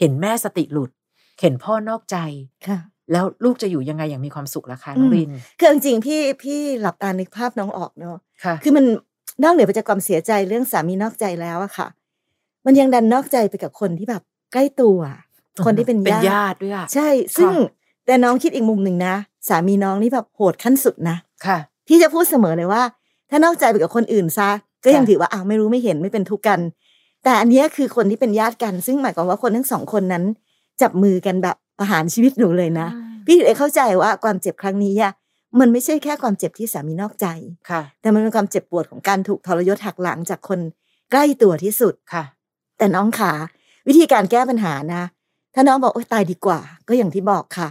[0.00, 0.90] เห็นแม่สติหลุด
[1.40, 2.16] เห็นพ่อนอกใจ
[2.66, 2.78] ค่ะ
[3.12, 8.84] แล้วลูกจะอยู่ยังไงอย่างมีความสุขล่ะคะน้องอืมรินคือจริงๆพี่พี่หลับตานึกภาพน้องออกเนาะค่ะ คือมัน
[9.42, 11.88] นอกเหนือไปจากความเสียใจเรื่องสามีนอกใจแล้วอะค่ะ
[12.66, 14.22] มันยังดันนอกใจไปกับคนที่แบบ
[14.52, 14.98] ใกล้ตัว
[15.64, 17.70] คนที่เป็นเป็นญาติญาติด้วยอะใช่ ซึ่งค่ะ
[18.06, 19.14] แต่น้องคิดอีกมุมหนึ่งนะ
[19.48, 21.16] สามีน้องนี่แบบโหดขั้นสุดนะ
[21.46, 22.82] ค่ะพี่จะพูดเสมอเลยว่า
[23.30, 24.50] ถ้านอกใจไปกับคนอื่นซะ
[24.84, 26.60] ก็ยังค่ะถือว่าอ้าวไม่รู้ไม่เห็นไม่เป็นทุกข์กัน
[27.24, 30.24] แต่อันเนี้ยคือคนที่เป็นญาติกัน ซึ่งหมายความว่าคนทั้งสองคนนั้น
[30.82, 32.88] จับมือกันแบบประหารชีวิตหนูเลยนะ
[33.26, 35.12] พี่ถึงได้เข้าใจว่าความเจ็บครั้งนี้อะ
[35.60, 37.26] มันไม่ใช่แค่ความเจ็บที่สามีนอกใจ
[37.70, 40.60] ค่ะ แต่มันเป็นความเจ็บปวดของการถูกทรยศหักหลังจากคน
[41.12, 42.24] ใกล้ตัวที่สุดค่ะ
[42.78, 43.32] แต่น้องขา
[43.88, 45.02] วิธีการแก้ปัญหานะ
[45.56, 47.68] ถ้าน้องบอกโอ๊ยตายดีกว่า ก็อย่างที่บอกค่ะ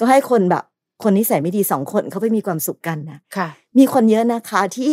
[0.00, 0.64] ก็ให้คนแบบ
[1.02, 4.92] คนนิสัยไม่ดีสองคนเขาไปมีความสุขกันนะค่ะ มีคนเยอะนะคะที่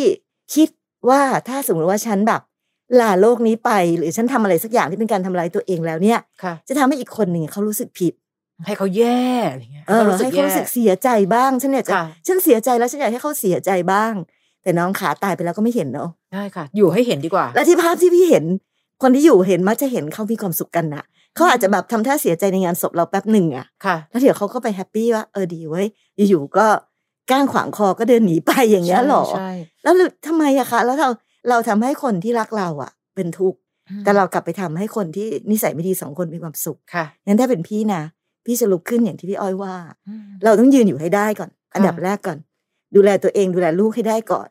[0.55, 0.69] คิด
[1.09, 2.41] ว่าถ้าสมมติว่าฉันแบบ
[2.99, 8.13] ลาโลกนี้ไป หรือฉันทำอะไรสักอย่างที่เป็นการทำลายตัวเองแล้วเนี่ยค่ะจะทำให้อีกคนหนึ่งเขารู้สึกผิด
[8.65, 14.13] ให้เขาแย่อะไรเงี้ยเออรู้สึกให้เขาแย่รู้สึกเสียใจบ้างฉันอยากจะค่ะฉันเสียใจแล้วฉันอยากให้เขาเสียใจบ้าง
[14.63, 18.45] แต่น้องขาตายไปแล้วก็ไม่เห็นเนาะได้ค่ะ อยู่ให้เห็นดีกว่า และที่ภาพที่พี่เห็น
[19.01, 21.03] คนที่อยู่เห็นมักจะเห็นเขามีความสุขกันนะ
[21.35, 25.87] เขาอาจจะแบบทำท่าเสียใจในงานศพเราแป๊บหนึ่งอะค่ะแล้วเดี๋ยวเขาก็ไปแฮปปี้ว่าเออดีเว้ย
[26.29, 26.67] อยู่ๆก็
[27.31, 29.51] ก้างขวางคอก็เดินหนีไปอย่างเงี้ยหรอใช่
[29.83, 31.09] แล้วหรือทำไมอะคะแล้วเรา
[31.49, 38.01] เราทำให้คนที่รักเราอะเป็นทุกข์ใช่แต่เรากลับไปทำให้คนที่นิสัยไม่ดีสองคนมีความสุขค่ะงั้นถ้าเป็นพี่นะ
[38.45, 39.73] พี่จะลุกขึ้นอย่างที่พี่อ้อยว่า
[40.07, 42.37] อืมเราต้องยืนอยู่ให้ได้ก่อน อันดับค่ะแรกก่อน
[42.95, 44.47] ดูแลตัวเองดูแลลูกให้ได้ก่อน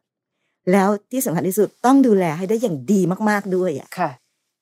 [0.72, 4.10] แล้วที่สำคัญที่สุดต้องดูแลให้ได้อย่างดีมาก ๆด้วยอะค่ะ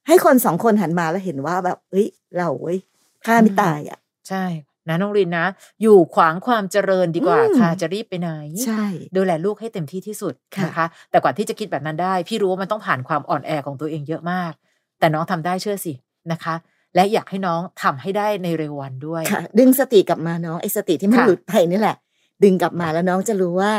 [0.06, 2.78] ให้คนสองคนหันมาแล้วเห็นว่าแบบ เอ้ย เราเว้ย
[3.26, 4.44] ฆ่าไม่ตายอะ ใช่
[4.88, 5.46] นะน้องรินนะ
[5.82, 8.30] อยู่ขวางความเจริญดีกว่าอืมค่ะจะรีบไปไหน
[8.64, 8.84] ใช่
[9.16, 14.52] ดูแลลูกให้เต็มที่ที่สุดค่ะนะคะ แต่กว่าที่จะคิดแบบนั้นได้ พี่รู้ว่ามันต้องผ่านความอ่อนแอของตัวเองเยอะมาก
[14.98, 15.92] แต่น้องทำได้เชื่อสิ
[16.32, 16.54] นะคะ
[16.94, 21.96] และอยากให้น้องทำให้ได้ในเร็ววันด้วยค่ะดึงสติกลับมาน้องไอ้สติที่มันค่ะหลุดไปนี่แหละ
[22.44, 23.72] ดึงกลับมาแล้วน้องจะรู้ว่า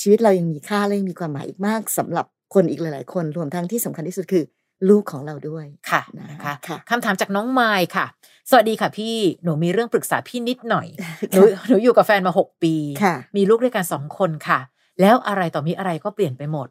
[0.00, 4.44] ชีวิตเรายังมีค่าและยังมีความหมายอีกมากสำหรับคนอีกหลาย ๆ คนรวมทั้งที่สำคัญที่สุดคือ
[4.88, 8.06] ลูกของเราด้วยค่ะนะนะคะค่ะคำถามจากน้องไมค์ค่ะ
[8.50, 10.86] สวัสดีค่ะพี่หนูมีเรื่องปรึกษาพี่นิดหน่อย
[11.32, 14.60] หนูหนูอยู่กับแฟนมาหกปีค่ะมีลูกด้วยกันสองคนค่ะ
[15.00, 16.68] แล้วอะไรต่อมีอะไรก็เปลี่ยนไปหมด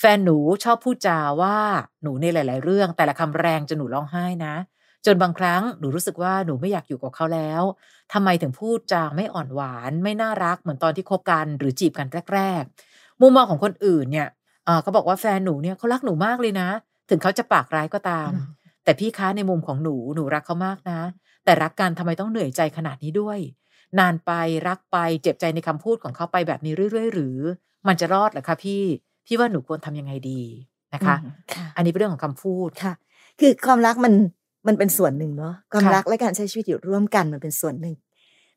[0.00, 1.56] แฟนหนูชอบพูดจาว่า
[2.02, 4.54] หนูในหลาย ๆ เรื่อง แต่ละคำแรงจนหนูร้องไห้นะ
[5.06, 7.62] จนบางครั้งหนูรู้สึกว่าหนูไม่อยากอยู่กับเขาแล้ว
[8.12, 12.62] ทำไมถึงพูดจาไม่อ่อนหวาน ไม่น่ารักเหมือนตอนที่คบกันหรือจีบกันแรก
[12.92, 14.28] ๆ มุมมองของคนอื่นเนี่ย
[14.64, 16.68] เอ่อเขาบอกว่าแฟนหนูเนี่ยเขารักหนูมากเลยนะ
[17.08, 18.30] ถึงเขาจะปากร้ายก็ตาม
[18.84, 21.00] แต่พี่คะในมุมของหนูหนูรักเขามากนะ
[21.44, 23.38] แต่รักกันทำไมต้องเหนื่อยใจขนาดนี้ด้วย
[23.98, 24.32] นานไป
[24.68, 27.36] รักไปเจ็บใจในคำพูดของเขาไปแบบนี้เรื่อยๆ หรือ
[27.88, 28.82] มันจะรอดเหรอคะพี่
[29.26, 30.40] พี่ว่าหนูควรทำยังไงดี
[30.94, 32.92] นะคะอืมค่ะอันนี้เป็นเรื่องของคำพูดค่ะ
[33.40, 34.14] คือความรักมัน
[34.66, 37.96] มันเป็นส่วนหนึ่งเนาะความค่ะรักและการใช้ชีวิตอยู่ร่วมกันมันเป็นส่วนหนึ่ง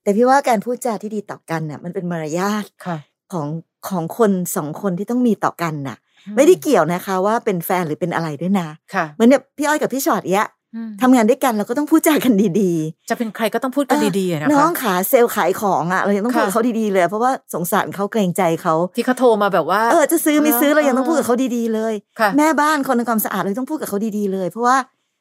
[0.03, 2.97] แต่พี่ว่าการพูดจาที่ดีต่อกันน่ะ มันเป็นมารยาทค่ะ
[3.33, 3.47] ของ
[3.89, 5.97] ของคนสองคนที่ต้องมีต่อกันน่ะ
[6.35, 12.73] ไม่ได้เกี่ยวนะคะ ว่าเป็นแฟนหรือเป็นอะไรด้วยนะค่ะเหมือนเนี่ยพี่อ้อยกับพี่ชอตเนี้ยอืมทำงานด้วยกันเราก็ต้องพูดจากันดี
[13.09, 24.77] จะเป็นใครก็ต้องพูดกันดีๆอะนะๆน้อคะงขาเซลล์ขายของอะเรายังต้องพูดค่ะกับเขาดีๆเลย เพราะว่าสงสารเขาเกรงใจเขาที่เขาโทรมาแบบว่าเออจะซื้อไม่ซื้อเออเรายังต้องพูดกับเขาดีๆเลยค่ะแม่บ้านคนทำความสะอาดเราต้องพูดกับเขาดีๆเลย เพราะว่า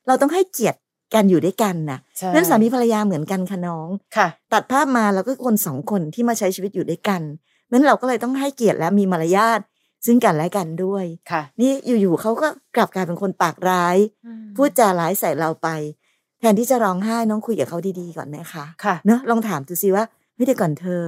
[0.07, 0.79] เราต้องให้เกียรติ
[1.15, 7.21] กันอยู่ด้วยกันน่ะใช่นั่นสามีภรรยาเหมือนกันค่ะน้องค่ะ ตัดภาพมาเราก็คนสองคนที่มาใช้ชีวิตอยู่ด้วยกัน
[7.71, 9.61] นั้นเราก็เลยต้องให้เกียรติและมีมารยาท
[10.07, 13.97] ซึ่งกันและกันด้วยค่ะ นี่อยู่ๆเขาก็กลับกลายเป็นคนปากร้าย
[14.57, 15.69] พูดจาร้ายใส่เราไป
[16.41, 21.03] แทนที่จะร้องไห้น้องคุยกับเขาดีๆก่อนนะคะค่ะเนอะลองถามดูสิว่าเฮ้ยเดี๋ยวก่อนเธอ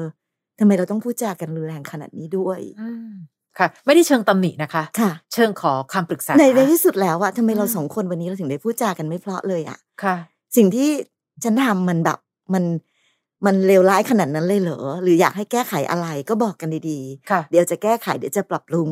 [0.59, 3.11] ทำไมเราต้องพูดจากันรุนแรงขนาดนี้ด้วยอืม
[3.59, 10.17] ค่ะ ไม่ได้เชิงตำหนินะคะค่ะ เชิงขอคำปรึกษาในในที่สุดแล้วอะทำไมเราอืมสองคนวันนี้เราถึงได้พูดจากันไม่เพราะเลยอะค่ะ
[10.57, 10.91] สิ่งที่
[11.45, 12.19] ฉันทำมันแบบ
[12.55, 12.65] มัน
[13.47, 18.91] มันเลวร้ายขนาดนั้นเลยเหรอ หรืออยากให้แก้ไขอะไรก็บอกกันดีค่ะๆเดี๋ยวจะแก้ไขเดี๋ยวจะปรับปรุง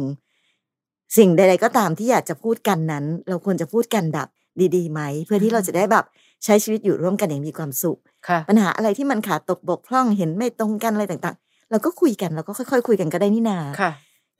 [1.17, 4.29] สิ่งใดๆก็ตามที่อยากจะพูดกันนั้น เราควรจะพูดกันแบบ
[4.77, 6.05] ดีๆไหม เพื่อที่เราจะได้แบบ
[6.45, 13.93] ใช้ชีวิตอยู่ร่วมกันอย่างมีความสุขค่ะปัญหาอะไรที่มันขาดตกบกพร่องเห็นไม่ตรงกันอะไรต่างๆ เราก็คุยกันเราก็ค่อย ๆ คุยกันก็ได้นี่นาค่ะ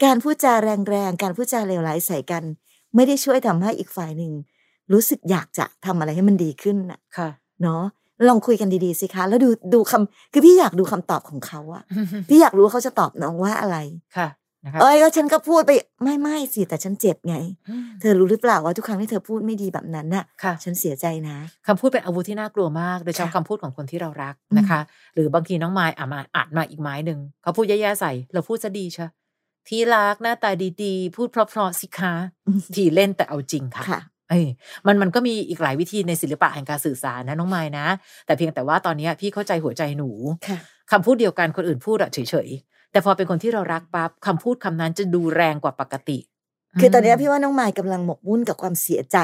[0.05, 2.43] การพูดจาแรงๆ การพูดจาเลวร้ายใส่กัน
[2.95, 4.33] ไม่ได้ช่วยทำให้อีกฝ่ายหนึ่ง
[4.93, 7.29] รู้สึกอยากจะทำอะไรให้มันดีขึ้นน่ะค่ะ
[7.63, 7.83] เนาะ
[8.29, 11.83] ลองคุยกันดีๆสิคะ แล้วดูดูคำคือพี่อยากดูคำตอบของเขาอะ
[12.29, 13.77] พี่อยากรู้ว่าเขาจะตอบน้องว่าอะไร
[14.17, 14.29] ค่ะ
[14.65, 15.71] นะคะเอ้ยก็ฉันก็พูดไป
[16.03, 17.37] ไม่ไม่สิแต่ฉันเจ็บไง
[17.69, 24.81] อืมเธอรู้หรือเปล่าว่าทุกครั้งที่เธอพูดไม่ดีแบบนั้นน่ะค่ะฉันเสียใจนะคำพูดเป็นอาวุธที่น่ากลัวมาก โดยเฉพาะค่ะคำพูดของคนที่เรารักอืมนะคะ
[25.15, 29.11] หรือบางทีน้องไม้อะมาอัดมาอีกไม้หนึ่งเขาพูดแย่ๆใส่ เราพูดซะดีเชะ
[29.69, 30.51] ที่รักหน้าตา
[30.83, 32.15] ดีๆ พูดเพราะๆสิคะ
[32.75, 34.45] ทีเล่นแต่เอาจริงค่ะค่ะ เอ้ย
[34.87, 37.87] มันมันก็มีอีกหลายวิธีในศิลปะแห่งการสื่อสารนะน้องไม้นะ
[38.27, 40.11] แต่เพียงแต่ว่าตอนเนี้ยพี่เข้าใจหัวใจหนู
[40.49, 40.59] ค่ะ
[40.93, 46.19] คำพูดเดียวกันคนอื่นพูดอะเฉยๆ แต่พอเป็นคนที่เรารักปั๊บคำพูดคำนั้นจะดูแรงกว่าปกติ
[46.81, 49.19] คือตอนเนี้ยมพี่ว่าน้องไมค์กำลังหมกมุ่นกับความเสียใจ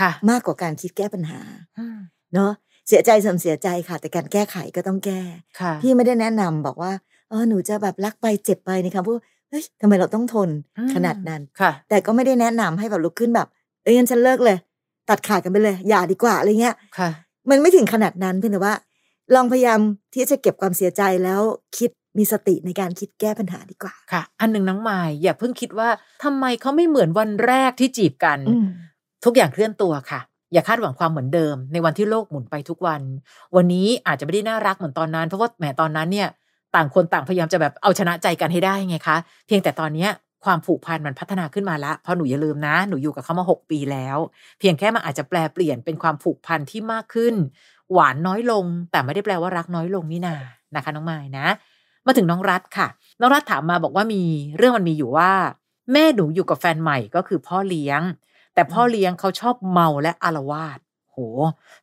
[0.00, 1.40] ค่ะ มากกว่าการคิดแก้ปัญหา
[1.78, 1.98] อืม
[2.34, 2.52] เนาะ
[2.88, 5.20] เสียใจสมเสียใจค่ะ แต่การแก้ไขก็ต้องแก้
[5.60, 6.92] ค่ะพี่ไม่ได้แนะนำบอกว่า
[7.30, 9.16] เออหนูจะแบบรักไปเจ็บไปในคำพูด
[9.50, 14.56] เฮ้ยทำไมเราต้องทนอืมขนาดนั้นค่ะแต่ก็ไม่ได้แนะนำให้แบบลุกขึ้นแบบเอ้ยงั้นฉันเลิกเลย
[15.08, 17.10] ตัดขาดกันไปเลย อย่าดีกว่าอะไรเงี้ยค่ะ
[17.50, 18.74] มันไม่ถึงขนาดนั้นเพียงแต่ว่า
[19.34, 19.80] ลองพยายาม
[20.14, 21.40] ที่จะเก็บความเสียใจแล้ว
[21.78, 25.88] คิดมีสติในการคิดแก้ปัญหาดีกว่าค่ะ อันหนึ่งน้องไม้อย่าเพิ่งคิดว่า
[26.24, 28.66] ทำไมเขาไม่เหมือนวันแรกที่จีบกันอืม
[29.24, 30.20] ทุกอย่างเคลื่อนตัวค่ะ
[30.52, 33.02] อย่าคาดหวังความเหมือนเดิม ในวันที่โลกหมุนไปทุกวัน
[33.56, 36.28] วันนี้อาจจะไม่ได้น่ารักเหมือนตอนนั้น เพราะว่าแหมตอนนั้นเนี่ย
[36.74, 40.10] ต่างคนต่างพยายามจะแบบเอาชนะใจกันให้ได้ไงคะ เพียงแต่ตอนเนี้ย
[40.44, 44.18] ความผูกพันมันพัฒนาขึ้นมาละเพราะหนูอย่าลืมนะ หนูอยู่กับเขามาหกปีแล้ว
[44.58, 47.34] เพียงแค่มันอาจจะแปลเปลี่ยนเป็นความผูกพันที่มากขึ้น
[47.92, 50.36] หวานน้อยลง แต่ไม่ได้แปลว่ารักน้อยลงนี่นา
[50.74, 51.46] นะคะ น้องไม้นะ
[52.06, 52.88] มาถึงน้องรัฐค่ะ
[53.20, 54.22] น้องรัฐถามมาบอกว่ามี
[54.56, 55.32] เรื่องมันมีอยู่ว่า
[55.92, 58.00] แม่หนูอยู่กับแฟนใหม่ก็คือพ่อเลี้ยง
[58.54, 60.78] แต่พ่อเลี้ยงเขาชอบเมาและอารวาส
[61.12, 61.18] โห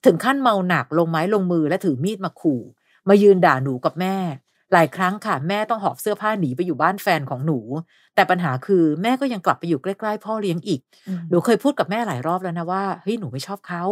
[0.06, 2.62] ถึงขั้นเมาหนักลงไม้ลงมือและถือมีดมาขู่
[3.10, 4.15] มายืนด่าหนูกับแม่
[4.73, 7.60] หลายครั้งค่ะแม่ต้องหอบเสื้อผ้าหนีไปอยู่บ้านแฟนของหนู
[8.15, 10.80] แต่ปัญหาคือแม่ก็ยังกลับไปอยู่ใกล้ๆพ่อเลี้ยงอีก
[11.30, 13.84] หนูเคยพูดกับแม่หลายรอบแล้วนะว่าเฮ้ยหนูไม่ชอบเขา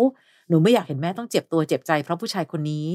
[0.50, 2.88] หนูไม่อยากเห็นแม่ต้องเจ็บตัวเจ็บใจเพราะผู้ชายคนนี้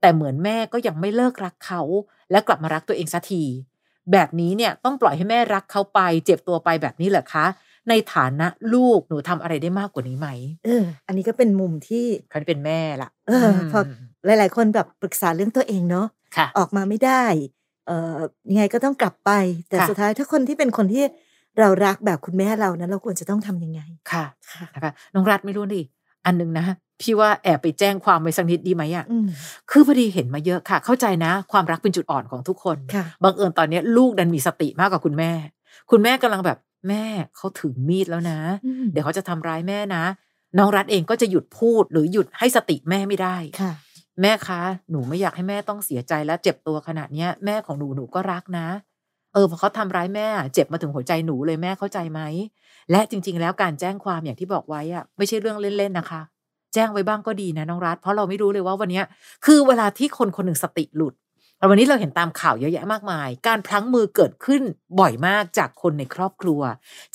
[0.00, 1.82] แต่เหมือนแม่ก็ยังไม่เลิกรักเขา
[2.30, 3.42] และกลับมารักตัวเองสักที
[4.12, 7.46] แบบนี้เนี่ยต้องปล่อยให้แม่รักเขาไป เจ็บตัวไปแบบนี้เหรอคะ
[7.88, 10.28] ในฐานะลูกหนูทำอะไรได้มากกว่านี้ไหม
[10.64, 13.80] เออ อันนี้ก็เป็นมุมที่เขาเป็นแม่ละเออพอ
[14.24, 16.17] หลาย ๆ คนแบบปรึกษาเรื่องตัวเองเนาะค่ะ
[16.58, 17.24] ออกมาไม่ได้
[17.86, 18.18] เอ่อ
[18.50, 19.30] ยังไงก็ต้องกลับไป
[19.68, 21.04] แต่ค่ะสุดท้ายถ้าคนที่เป็นคนที่
[21.58, 23.80] เรารักแบบคุณแม่เรานะเราควรจะต้องทำยังไง
[24.12, 25.82] ค่ะค่ะนะคะน้องรัฐไม่รู้ดิ
[26.26, 26.64] อันหนึงนะ
[27.00, 29.28] พี่ว่าแอบไปแจ้งความไปสักนิดดีไหมอะอืม
[29.70, 35.32] คือพอดีเห็นมาเยอะค่ะ เข้าใจนะ ความรักเป็นจุดอ่อนของทุกคนค่ะบังเอิญตอนนี้ลูกดันมีสติมากกว่าคุณแม่
[35.90, 37.04] คุณแม่กำลังแบบแม่
[37.36, 40.02] เขาถือมีดแล้วนะอืมเดี๋ยวเขาจะทำร้ายแม่นะ
[40.58, 43.72] น้องรัฐเองก็จะหยุดพูดหรือหยุดให้สติแม่ไม่ได้ค่ะ
[44.22, 48.66] แม่คะ หนูไม่อยากให้แม่ต้องเสียใจและเจ็บตัวขนาดเนี้ย แม่ของหนูหนูก็รักนะ
[49.34, 52.20] เออพอเขาทำร้ายแม่เจ็บมาถึงหัวใจหนูเลยแม่เข้าใจไหม
[52.90, 56.22] และจริง ๆ แล้วการแจ้งความอย่างที่บอกไว้อะไม่ใช่เรื่องเล่นๆนะคะ
[56.74, 59.02] แจ้งไว้บ้างก็ดีนะน้องรัฐเพราะเราไม่รู้เลยว่าวันนี้
[59.46, 61.14] คือเวลาที่คนคนหนึ่งสติหลุด
[61.70, 64.62] วันนี้เราเห็นตามข่าวเยอะแยะมากมาย การพลั้งมือเกิดขึ้น
[65.00, 66.60] บ่อยมากจากคนในครอบครัว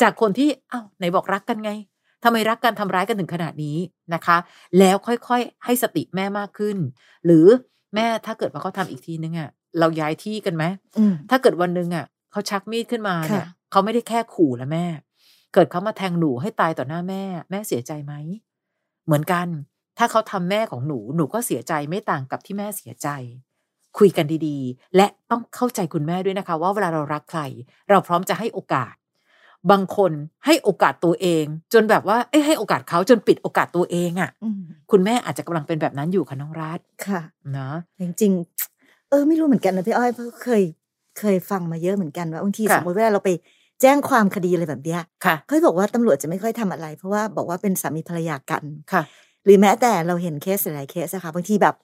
[0.01, 1.71] จากคนที่อ้าวไหนบอกรักกันไง
[2.23, 3.77] ทำไมรักกันทำร้ายกันถึงขนาดนี้
[4.13, 4.37] นะคะ
[4.79, 6.77] แล้วค่อยๆ ให้สติแม่มากขึ้น
[7.25, 7.45] หรือ
[7.95, 10.63] แม่ถ้าเกิดว่าเขาทำอีกทีนึงอะเราย้ายที่กันไหม
[10.97, 14.85] อืมถ้าเกิดวันหนึ่งอะเขาชักมีดขึ้นมาเนี่ยค่ะเขาไม่ได้แค่ขู่แล้วแม่
[15.53, 18.13] เกิดเขามาแทงหนูให้ตายต่อหน้าแม่ แม่เสียใจไหม
[19.05, 19.47] เหมือนกัน
[19.97, 23.07] ถ้าเขาทำแม่ของหนูหนูก็เสียใจไม่ต่างกับที่แม่เสียใจ
[23.97, 27.41] คุยกันดีๆ และต้องเข้าใจคุณแม่ด้วยนะคะ ว่าเวลาเรารักใคร
[27.89, 28.93] เราพร้อมจะให้โอกาส
[29.71, 30.11] บางคน
[30.45, 37.21] ให้โอกาสตัวเอง จนแบบว่าเอ้ยให้โอกาสเขาจนปิดโอกาสตัวเองอะ่ะอืมคุณแม่อาจจะกำลังเป็นแบบนั้นอยู่ค่ะน้องรัฐค่ะ
[37.57, 37.69] นะ
[38.01, 40.63] จริงๆเออไม่รู้เหมือนกันนะพี่อ้อยเพราะเคย
[41.19, 43.29] เคยฟังมาเยอะเหมือนกันว่าบางทีสมมติเวลาเราไป
[43.81, 49.03] แจ้งความคดีอะไรแบบเนี้ยค่ะเขาบอกว่าตำรวจจะไม่ค่อยทำอะไร เพราะว่าบอกว่าเป็นสามีภรรยากันค่ะ
[49.45, 51.75] หรือแม้แต่เราเห็นเคสหลายๆเคสอะค่ะบางทีแบบ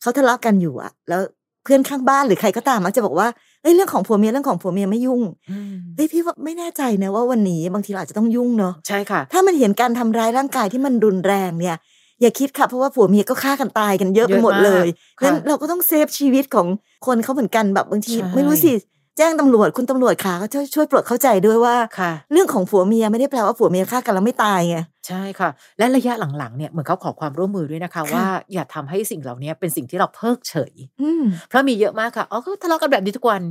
[0.00, 3.28] เขาทะเลาะกันอยู่อะแล้วเพื่อนข้างบ้านหรือใครก็ตามมักจะบอกว่า
[3.62, 11.76] เอ้ยเรื่องของผัวเมียเรื่องของผัวเมียไม่ยุ่งอืมเฮ้ยพี่ว่าไม่แน่ใจนะว่าวันนี้บางทีเราอาจจะต้องยุ่งเนาะใช่ค่ะ ถ้ามันเห็นการทำร้ายร่างกายที่มันรุนแรงเนี่ย
[12.20, 14.86] อย่าคิดค่ะเพราะว่าผัวเมียก็ฆ่ากันตายกันเยอะไปหมดเลย
[15.20, 16.66] เยอะมากนั้นค่ะเราก็ต้อง save ชีวิตของ
[17.06, 18.72] คนเขาเหมือนกันแบบบางทีใช่ไม่รู้สิ
[19.18, 24.76] แจ้งตำรวจคุณตำรวจค่ะก็ช่วยช่วยโปรดเข้าใจด้วยว่าค่ะเรื่องของผัวเมียไม่ได้แปลว่าผัวเมียฆ่ากันแล้วไม่ตายไง
[25.08, 33.42] ใช่ค่ะ และระยะหลังๆเนี่ยเหมือนเขาขอความร่วมมือด้วยนะคะค่ะว่าอย่าทำให้สิ่งเหล่านี้เป็นสิ่งที่เราเพิกเฉยอืมเพราะมีเยอะมากค่ะอ๋อก็ทะเลาะกันแบบนี้ทุกวัน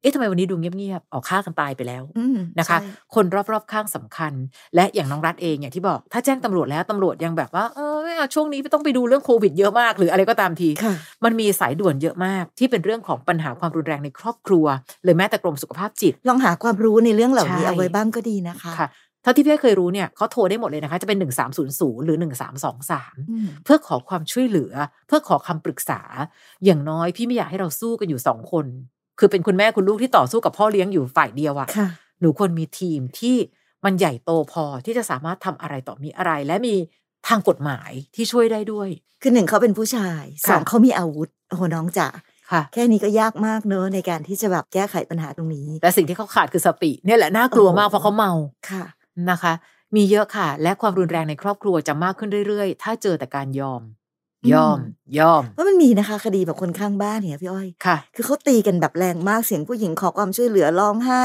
[0.00, 4.32] เอ๊ะทำไมวันนี้ดูเงียบๆอ๋อฆ่ากันตายไปแล้วอืมนะคะใช่คนรอบๆข้างสำคัญ
[4.74, 14.66] และอย่างน้องรัฐเองอย่างที่บอก ถ้าแจ้งตำรวจแล้วตำรวจยังแบบว่าเออไม่เอาช่วงนี้ไม่ต้องไปดูเรื่องโควิดเยอะมาก หรืออะไรก็ตามทีค่ะมันมีสายด่วนเยอะมาก ที่เป็นเรื่องของปัญหาความรุนแรงในครอบครัว
[15.04, 18.72] หรือแม้แต่กรมสุขภาพจิต ลองหาความรู้ในเรื่องเหล่านี้ใช่เอาไว้บ้างก็ดีนะคะ
[19.24, 22.16] ค่ะถ้าที่พี่เคยรู้เนี่ยเขาโทรได้หมดเลยนะคะ จะเป็น 1300 หรือ
[22.72, 24.72] 1323อืมเพื่อขอความช่วยเหลือ
[25.06, 26.00] เพื่อขอคำปรึกษา
[26.64, 28.66] อย่างน้อยพี่ไม่อยากให้เราสู้กันอยู่สองคน
[29.18, 31.88] คือเป็นคุณแม่คุณลูกที่ต่อสู้กับพ่อเลี้ยงอยู่ฝ่ายเดียวอะค่ะ
[32.20, 33.36] หนูควรมีทีมที่
[33.84, 36.74] มันใหญ่โตพอที่จะสามารถทำอะไรต่อมีอะไร และมี
[37.28, 38.88] ทางกฎหมายที่ช่วยได้ด้วย
[39.22, 42.08] คือหนึ่งเขาเป็นผู้ชายสองค่ะเขามีอาวุธโอ้โหน้องจ๋า
[42.50, 48.32] ค่ะแค่นี้ก็ยากมากเนอะในการที่จะแบบแก้ไขปัญหาตรงนี้ แต่สิ่งที่เขาขาดคือสติ เนี่ยแหละน่ากลัวมากโอ้โหเพราะเขาเมา
[48.70, 48.84] ค่ะ
[49.30, 49.52] นะคะ
[49.96, 53.82] มีเยอะค่ะ และความรุนแรงในครอบครัวจะมากขึ้นเรื่อยๆ ถ้าเจอแต่การยอม
[54.52, 54.78] ยอม
[55.18, 61.22] ยอมเพราะมันมีนะคะ คดีแบบคนข้างบ้านเนี่ยพี่อ้อยค่ะ คือเขาตีกันแบบแรงมากเสียงผู้หญิงขอความช่วยเหลือร้องไห้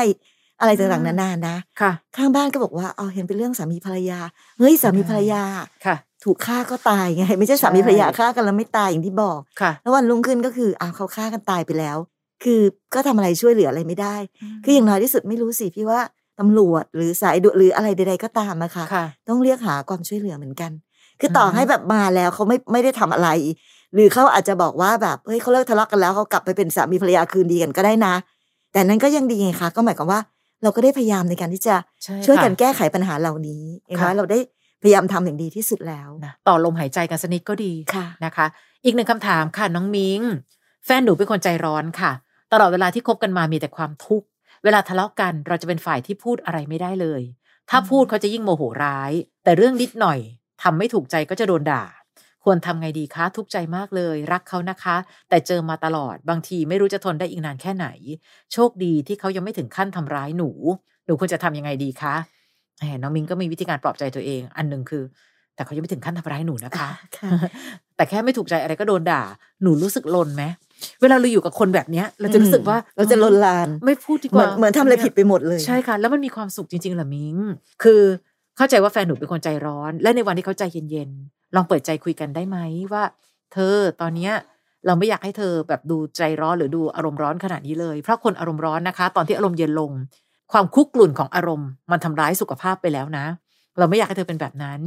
[0.60, 4.20] อะไรต่างๆอืมนานานะค่ะ ข้างบ้านก็บอกว่าเอาเห็นเป็นเรื่องสามีภรรยา
[4.60, 5.44] เฮ้ยสามีภรรยา
[5.86, 11.98] ค่ะถูกฆ่าก็ตายไง ไม่ใช่สามีภรรยาฆ่ากันแล้วไม่ตายอย่างที่บอกค่ะแล้ววันรุ่งขึ้นก็คืออ้าวเขาฆ่ากันตายไปแล้ว
[12.44, 12.62] คือ
[12.94, 14.16] ก็ทำอะไรช่วยเหลืออะไรไม่ได้
[14.64, 16.00] คืออย่างน้อยที่สุดไม่รู้สิพี่ว่า
[16.40, 20.72] ตำรวจหรือสายด่วนหรืออะไรใดๆก็ตามอะค่ะค่ะต้องเรียกหาความช่วยเหลือเหมือนกัน
[21.20, 23.30] คือต่ออือฮึให้แบบมาแล้วเขาไม่ไม่ได้ทำอะไร
[23.94, 28.14] หรือเขาอาจจะบอกว่าแบบเฮ้ยเขาเลิกทะเลาะกันแล้วเขากลับไปเป็นสามีภรรยาคืนดีกันก็ได้นะ
[28.72, 30.22] แต่นั้นก็ยังดีไงคะก็หมายความว่า
[30.64, 34.40] เราก็ได้พยายามในการที่จะใช่ช่วยกันค่ะแก้ไขปัญหาเหล่านี้อย่างน้อยค่ะเราได้
[34.82, 38.46] พยายามทำอย่างดีที่สุดแล้วนะต่อลมหายใจกันสกนิดก็ดีค่ะนะคะ
[38.86, 40.22] อีกหนึ่งคำถามค่ะน้องมิง
[40.86, 42.12] แฟนหนูเป็นคนใจร้อนค่ะ
[42.52, 44.28] ตลอดเวลาที่คบกันมามีแต่ความทุกข์
[44.64, 47.22] เวลาทะเลาะกันเราจะเป็นฝ่ายที่พูดอะไรไม่ได้เลย
[47.70, 49.12] ถ้าพูดเขาจะยิ่งโมโหร้าย
[49.44, 50.20] แต่เรื่องนิดหน่อย
[50.64, 51.84] ทำไม่ถูกใจก็จะโดนด่า
[52.44, 54.96] ควรทำไงดีคะทุกข์ใจมากเลย รักเขานะคะ
[55.30, 57.88] แต่เจอมาตลอดบางทีไม่รู้จะทนได้อีกนานแค่ไหน
[58.54, 60.50] โชคดีที่เขายังไม่ถึงขั้นทำร้ายหนู
[61.06, 62.16] หนูควรจะทำยังไงดีคะ
[62.80, 65.04] แหมน้องมิงก็มีวิธีการปลอบใจตัวเอง อันหนึ่งคือ
[65.56, 67.30] แต่เขายังไม่ถึงขั้นทำร้ายหนูนะคะค่ะ
[67.96, 69.22] แต่แค่ไม่ถูกใจอะไรก็โดนด่า
[69.62, 70.44] หนูรู้สึกลนไหม
[71.02, 77.36] เวลาเราอยู่กับคนแบบเนี้ย เราจะรู้สึกว่าเราจะลนลานไม่พูดดีกเหมือว่านเหมือนทำอะไรผิดไปหมดเลยใช่ค่ะ แล้วมันมีความสุขจริงๆเหรอมิง
[77.84, 78.02] คือ
[78.58, 82.58] เข้าใจว่าแฟนหนูเป็นคนใจร้อน และในวันที่เขาใจเย็นๆลองเปิดใจคุยกันได้ไหม
[82.94, 83.04] ว่า
[83.54, 84.34] เธอตอนเนี้ย
[84.86, 89.92] เราไม่อยากให้เธอแบบดูใจร้อนหรือดูอารมณ์ร้อนขนาดนี้เลย เพราะคนอารมณ์ร้อนนะคะ ตอนที่อารมณ์เย็นลง
[90.52, 93.26] ความคุกกลุ่นของอารมณ์ มันทำร้ายสุขภาพไปแล้วนะ
[93.78, 94.80] เราไม่อยากให้เธอเป็นแบบนั้น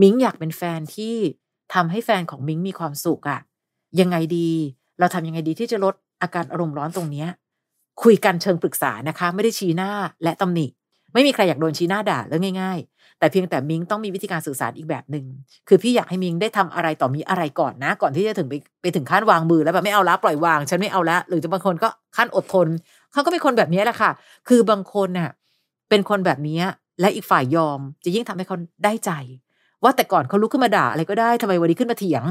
[0.00, 1.14] มิ้งอยากเป็นแฟนที่
[1.74, 3.40] ทำให้แฟนของมิ้งมีความสุขอะ
[4.00, 4.50] ยังไงดี
[4.98, 7.28] เราทำยังไงดีที่จะลดอาการอารมณ์ร้อนตรงเนี้ย
[8.02, 9.90] คุยกันเชิงปรึกษานะคะ ไม่ได้ชี้หน้า
[10.22, 10.66] และตำหนิ
[11.14, 15.24] ไม่มีใครอยากโดนชี้หน้าด่าเรื่องง่าย ๆ แต่เพียงแต่มิงต้องมีวิธีการสื่อสารอีกแบบหนึ่ง
[15.68, 22.68] คือพี่อยากให้มิงได้ทำอะไรต่อมีอะไรก่อนนะ ก่อนที่จะถึงไปไปถึงขั้นวางมือแล้วแบบไม่เอาละปล่อยวาง ฉันไม่เอาละหรือจะบางคนก็ขั้นอดทน
[23.12, 24.10] เขาก็เป็นคนแบบนี้แหละค่ะ
[24.48, 25.30] คือบางคนน่ะ
[25.88, 26.60] เป็นคนแบบนี้
[27.00, 29.10] และอีกฝ่ายยอม จะยิ่งทำให้เขาได้ใจ
[29.82, 32.24] ว่าแต่ก่อนเขาลุกขึ้นมาด่าอะไรก็ได้ทำไมวันนี้ขึ้นมาเถียง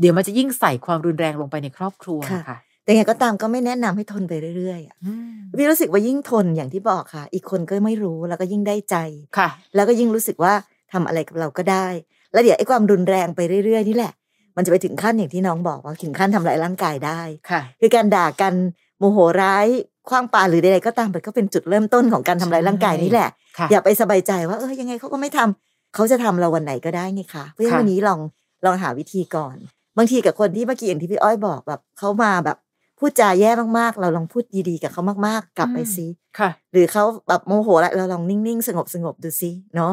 [0.00, 8.96] เดี๋ยวมันจะยิ่งใส่ความรุนแรงลงไปในครอบครัวค่ะค่ะแต่ไงก็ตามก็ไม่แนะนำให้ทนไปเรื่อยๆอะอืมพี่รู้สึกว่ายิ่งทนอย่างที่บอกค่ะ อีกคนก็ไม่รู้แล้วก็ยิ่งได้ใจ
[9.38, 10.54] ค่ะ แล้วก็ยิ่งรู้สึกว่า
[10.92, 11.86] ทำอะไรกับเราก็ได้
[12.32, 14.12] แล้วเดี๋ยวไอ้ความรุนแรงไปเรื่อยๆนี่แหละ
[14.56, 18.54] มันจะไปถึงขั้นอย่างที่น้องบอกว่าถึงขั้นทำลายร่างกายได้ค่ะ คือการด่ากัน
[18.98, 19.66] โมโหร้าย
[20.08, 28.20] คว้างปาหรือใดๆก็ตามมันก็เป็นจุดเริ่มต้นของการทำลายร่างกายนี่แหละค่ะอย่าไปสบายใจว่าเออยังไงเขาก็ไม่ทำเขาจะทำเราวันไหนก็ได้ไงคะเพราะฉะนั้นค่ะวันนี้ลอง
[28.64, 29.56] ลองหาวิธีก่อน
[29.96, 32.58] บางทีกับคนที่เมื่อกี้อย่างที่พี่อ้อยบอกแบบเขามาแบบ
[32.98, 36.06] พูดจาแย่มากๆ เราลองพูดดีๆ กับเขามากๆ กลับไปซิ
[36.38, 39.92] ค่ะ หรือเขาแบบโมโหแล้วเราลองนิ่งๆ สงบสงบๆดูซิเนาะ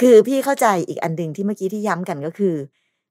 [0.00, 2.54] คือพี่เข้าใจอีกอันหนึ่งที่เมื่อกี้ที่ย้ำกันก็คือ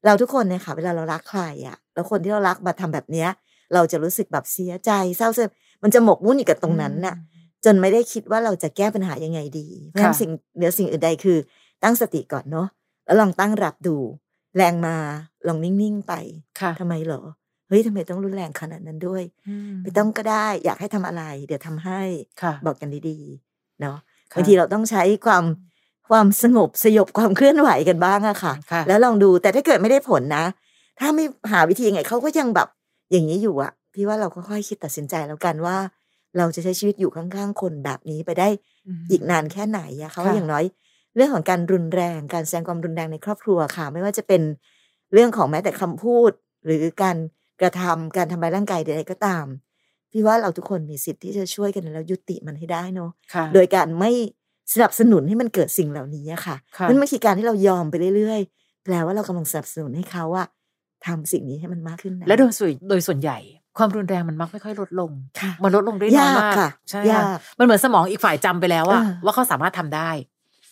[0.06, 3.30] เราทุกคนเนี่ยค่ะ เวลาเรารักใครอะแล้วคนที่เรารักมาทำแบบเนี้ย
[3.74, 5.50] เราจะรู้สึกแบบเสียใจเศร้าเสีย
[5.84, 7.16] มันจะหมกมุ่นอยู่กับตรงนั้นน่ะ
[7.66, 11.38] จนไม่ได้คิดว่าเราจะแก้ปัญหายังไงดีเพราะฉะนั้นค่ะสิ่งเหนือสิ่งอื่นใดคือ
[11.84, 12.68] ตั้งสติก่อนเนาะ
[13.06, 13.96] แล้วลองตั้งรับดู
[14.56, 14.96] แรงมา
[15.48, 16.14] ลองนิ่งๆไป
[16.60, 17.22] ค่ะทำไมเหรอ
[17.68, 19.24] เฮ้ยทำไมต้องรุนแรงขนาดนั้นด้วย
[19.82, 22.02] ไม่ต้องก็ได้ อยากให้ทำอะไร เดี๋ยวทำให้
[22.42, 23.98] ค่ะบอกกันดีๆเนาะ
[24.32, 25.44] ค่ะบางทีเราต้องใช้ความ
[26.10, 30.46] ความสงบสยบความเคลื่อนไหวกันบ้างอะค่ะค่ะ แล้วลองดูแต่ถ้าเกิดไม่ได้ผลนะ
[31.00, 32.68] ถ้าไม่หาวิธียังไงเขาก็ยังแบบ
[33.12, 35.78] อย่างนี้อยู่อะพี่ว่าเราก็ค่อยคิดตัดสินใจแล้วกันว่า
[36.38, 38.48] เราจะใช้ชีวิตอยู่ข้างๆคนแบบนี้ไปได้
[39.12, 40.64] อีกนานแค่ไหนอะเขาค่ะอย่างน้อย
[41.18, 44.42] เรื่องของการรุนแรงการแสดงความรุนแรงในครอบครัวค่ะ ไม่ว่าจะเป็น
[45.14, 46.32] เรื่องของแม้แต่คำพูด
[46.66, 47.18] หรือการ
[47.62, 49.46] กระทำการทำร้ายร่างกายใดๆก็ตาม
[50.12, 54.12] พี่ว่าเราทุกคนมีสิทธิ์ที่จะช่วยกันแล้วยุติมันให้ได้เนาะค่ะโดยการไม่
[54.74, 60.48] สนับสนุนให้มันเกิดสิ่งเหล่านี้อะค่ะค่ะนั่นไม่ใช่การที่เรายอมไปเรื่อยๆ แปลว่าเรากำลังสนับสนุนให้เขาอะ
[61.06, 63.38] ทำสิ่งนี้ให้มันมากขึ้นนะและโดยส่วนโดยส่วนใหญ่
[63.78, 70.10] ความรุนแรงมันมักไม่ค่อยลดลงค่ะมันลดลงได้น้อยยากมากค่ะใช่ยาค่ะกมันเหมือนสมองอีกฝ่ายจำไปแล้วอะอ่าว่าเขาสามารถทำได้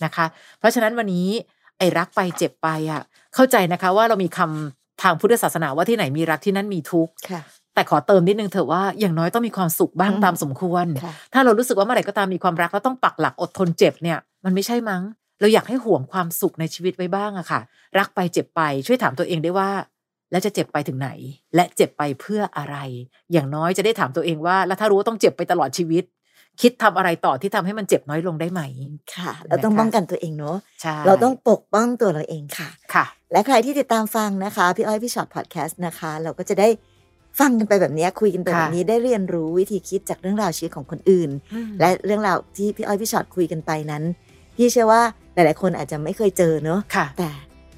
[0.03, 0.25] นะคะ
[0.59, 1.27] เพราะฉะนั้นวันนี้
[1.77, 3.01] ไอ้รักไปเจ็บไปอะ
[3.35, 7.41] เข้าใจนะคะว่าเรามีคำทางพุทธศาสนาว่าที่ไหนมีรักที่นั่นมีทุกข์ค่ะ
[7.75, 15.01] แต่ขอเติมนิดนึงเถอะว่าอย่างน้อยต้องมีความสุขบ้างอืมตามสมควรค่ะถ้าเรารู้สึกว่าเมื่อไหร่ก็ตามมีความรักแล้วต้องปักหลักอดทนเจ็บเนี่ย มันไม่ใช่มั้ง
[15.39, 17.59] เราอยากให้ห่วงความสุขในชีวิตไว้บ้างอะค่ะ
[17.99, 19.69] รักไปเจ็บไปช่วยถามตัวเองได้ว่า
[20.31, 21.09] แล้วจะเจ็บไปถึงไหน
[21.55, 22.77] และเจ็บไปเพื่ออะไร
[23.31, 26.03] อย่างน้อยจะได้ถามตัวเองว่า แล้วถ้ารู้ว่าต้องเจ็บไปตลอดชีวิต
[26.61, 28.61] คิดทำอะไรต่อที่ทำให้มันเจ็บน้อยลงได้ไหม
[29.15, 36.69] ค่ะ เราต้องนะคะป้องกันตัวเองเนาะใช่เราต้องปกป้องตัวเราเองค่ะค่ะ และใครที่ติดตามฟังนะคะ พี่อ้อยพี่ชอตพอดแคสต์นะคะ เราก็จะได้
[37.39, 41.29] ฟังกันไปแบบนี้คุยกันไปแบบนี้ได้เรียนรู้วิธีคิดจากเรื่องราวชีวิตของคนอื่น
[41.79, 44.03] และเรื่องราวที่พี่อ้อยพี่ชอตคุยกันไปนั้น
[44.57, 45.01] พี่เชื่อว่า
[45.33, 47.29] หลาย ๆ คนอาจจะไม่เคยเจอเนอะค่ะแต่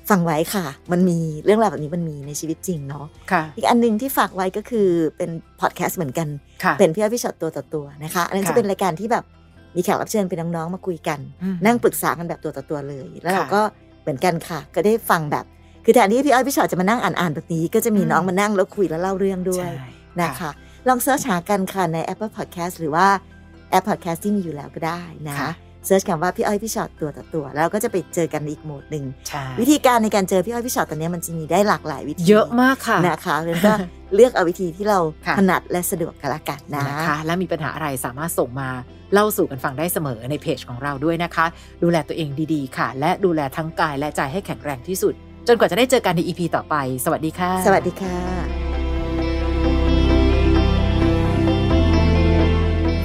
[0.09, 5.29] ฟังไว้ค่ะ มันมีเรื่องราวแบบนี้มันมีในชีวิตจริงเนาะค่ะอีกอันหนึ่งที่ฝากไว้ก็คือเป็น
[5.61, 6.27] พอดแคสต์เหมือนกัน
[6.63, 9.23] ค่ะเป็นพี่อ้อยพี่ชอตตัวต่อตัวนะคะ อันนั้นค่ะจะเป็นรายการที่แบบ
[9.75, 13.61] มีแขกรับเชิญเป็นน้องๆมาคุยกันอืมนั่งปรึกษากันแบบตัวต่อตัวเลย แล้วเราค่ะก็
[14.01, 15.45] เหมือนกันค่ะ ก็ได้ฟังแบบ
[15.85, 19.87] คือแทนที่พี่อ้อยพี่ชอตจะมานั่งอ่านๆแบบนี้ ก็จะมีอืมน้องมานั่งแล้วคุยแล้วเล่าเรื่องด้วยใช่
[20.21, 20.51] นะคะ
[20.87, 23.07] ลองเสิร์ชหากันค่ะใน Apple Podcast หรือว่า
[23.69, 25.51] แอป Podcast ที่มีอยู่แล้วก็ได้นะค่ะ
[25.87, 33.73] เสิร์ชคำว่าพี่อ้อยพี่ชอตตัวต่อตัว แล้วก็จะไปเจอกันในอีกโหมดหนึ่งใช่วิธีการในการเจอพี่อ้อยพี่ชอตตอนนี้มันจะมีได้หลากหลายวิธีเยอะมากค่ะนะคะแล้วก็
[34.15, 38.69] เลือกเอาวิธีที่เราค่ะถนัดและสะดวกกันละกันนะนะคะ และมีปัญหาอะไรสามารถส่งมา
[39.13, 41.45] เล่าสู่กันฟังได้เสมอในเพจของเราด้วยนะคะ
[41.83, 45.13] ดูแลตัวเองดีๆ ค่ะ และดูแลทั้งกายและใจให้แข็งแรงที่สุด
[45.47, 48.76] จนกว่าจะได้เจอกันใน EP ต่อไป สวัสดีค่ะ สวัสดีค่ะ